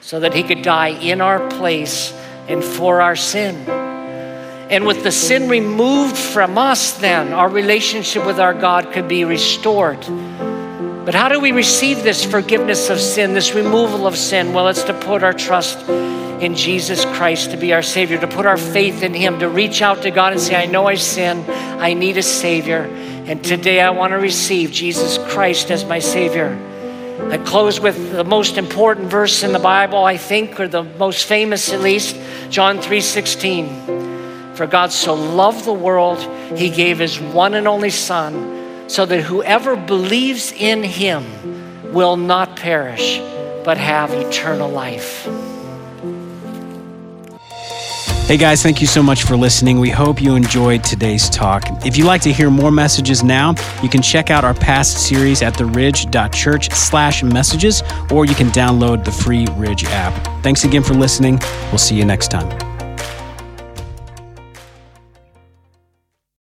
so 0.00 0.20
that 0.20 0.34
he 0.34 0.42
could 0.42 0.62
die 0.62 0.88
in 0.88 1.20
our 1.20 1.48
place 1.48 2.12
and 2.48 2.62
for 2.62 3.00
our 3.00 3.16
sin. 3.16 3.68
And 4.70 4.86
with 4.86 5.02
the 5.02 5.12
sin 5.12 5.48
removed 5.48 6.16
from 6.16 6.58
us, 6.58 6.92
then 6.98 7.32
our 7.32 7.48
relationship 7.48 8.26
with 8.26 8.38
our 8.38 8.54
God 8.54 8.92
could 8.92 9.08
be 9.08 9.24
restored. 9.24 10.00
But 11.04 11.14
how 11.14 11.30
do 11.30 11.40
we 11.40 11.52
receive 11.52 12.02
this 12.02 12.22
forgiveness 12.22 12.90
of 12.90 13.00
sin, 13.00 13.32
this 13.32 13.54
removal 13.54 14.06
of 14.06 14.14
sin? 14.14 14.52
Well, 14.52 14.68
it's 14.68 14.82
to 14.84 14.92
put 14.92 15.22
our 15.22 15.32
trust 15.32 15.78
in 16.40 16.54
Jesus 16.54 17.04
Christ 17.04 17.50
to 17.50 17.56
be 17.56 17.72
our 17.72 17.82
Savior, 17.82 18.18
to 18.18 18.28
put 18.28 18.46
our 18.46 18.56
faith 18.56 19.02
in 19.02 19.14
Him, 19.14 19.38
to 19.40 19.48
reach 19.48 19.82
out 19.82 20.02
to 20.02 20.10
God 20.10 20.32
and 20.32 20.40
say, 20.40 20.54
I 20.54 20.66
know 20.66 20.86
I 20.86 20.94
sin, 20.94 21.44
I 21.48 21.94
need 21.94 22.16
a 22.16 22.22
Savior, 22.22 22.82
and 23.26 23.42
today 23.42 23.80
I 23.80 23.90
want 23.90 24.12
to 24.12 24.18
receive 24.18 24.70
Jesus 24.70 25.18
Christ 25.32 25.70
as 25.70 25.84
my 25.84 25.98
Savior. 25.98 26.56
I 27.30 27.38
close 27.38 27.80
with 27.80 28.12
the 28.12 28.24
most 28.24 28.56
important 28.56 29.08
verse 29.08 29.42
in 29.42 29.52
the 29.52 29.58
Bible, 29.58 30.04
I 30.04 30.16
think, 30.16 30.60
or 30.60 30.68
the 30.68 30.84
most 30.84 31.26
famous 31.26 31.72
at 31.72 31.80
least, 31.80 32.16
John 32.48 32.78
3:16. 32.78 34.54
For 34.54 34.66
God 34.66 34.92
so 34.92 35.14
loved 35.14 35.64
the 35.64 35.72
world, 35.72 36.18
he 36.56 36.70
gave 36.70 36.98
his 36.98 37.20
one 37.20 37.54
and 37.54 37.68
only 37.68 37.90
Son 37.90 38.88
so 38.88 39.04
that 39.04 39.22
whoever 39.22 39.76
believes 39.76 40.52
in 40.52 40.82
him 40.82 41.92
will 41.92 42.16
not 42.16 42.56
perish, 42.56 43.20
but 43.64 43.76
have 43.76 44.12
eternal 44.12 44.70
life. 44.70 45.28
Hey 48.28 48.36
guys, 48.36 48.62
thank 48.62 48.82
you 48.82 48.86
so 48.86 49.02
much 49.02 49.22
for 49.22 49.38
listening. 49.38 49.80
We 49.80 49.88
hope 49.88 50.20
you 50.20 50.36
enjoyed 50.36 50.84
today's 50.84 51.30
talk. 51.30 51.62
If 51.86 51.96
you'd 51.96 52.04
like 52.04 52.20
to 52.20 52.30
hear 52.30 52.50
more 52.50 52.70
messages 52.70 53.24
now, 53.24 53.54
you 53.82 53.88
can 53.88 54.02
check 54.02 54.30
out 54.30 54.44
our 54.44 54.52
past 54.52 54.98
series 54.98 55.40
at 55.40 55.54
theridge.church 55.54 56.70
slash 56.72 57.22
messages, 57.22 57.82
or 58.10 58.26
you 58.26 58.34
can 58.34 58.48
download 58.48 59.02
the 59.02 59.12
free 59.12 59.46
Ridge 59.52 59.86
app. 59.86 60.42
Thanks 60.42 60.64
again 60.64 60.82
for 60.82 60.92
listening. 60.92 61.38
We'll 61.70 61.78
see 61.78 61.96
you 61.96 62.04
next 62.04 62.28
time. 62.28 62.67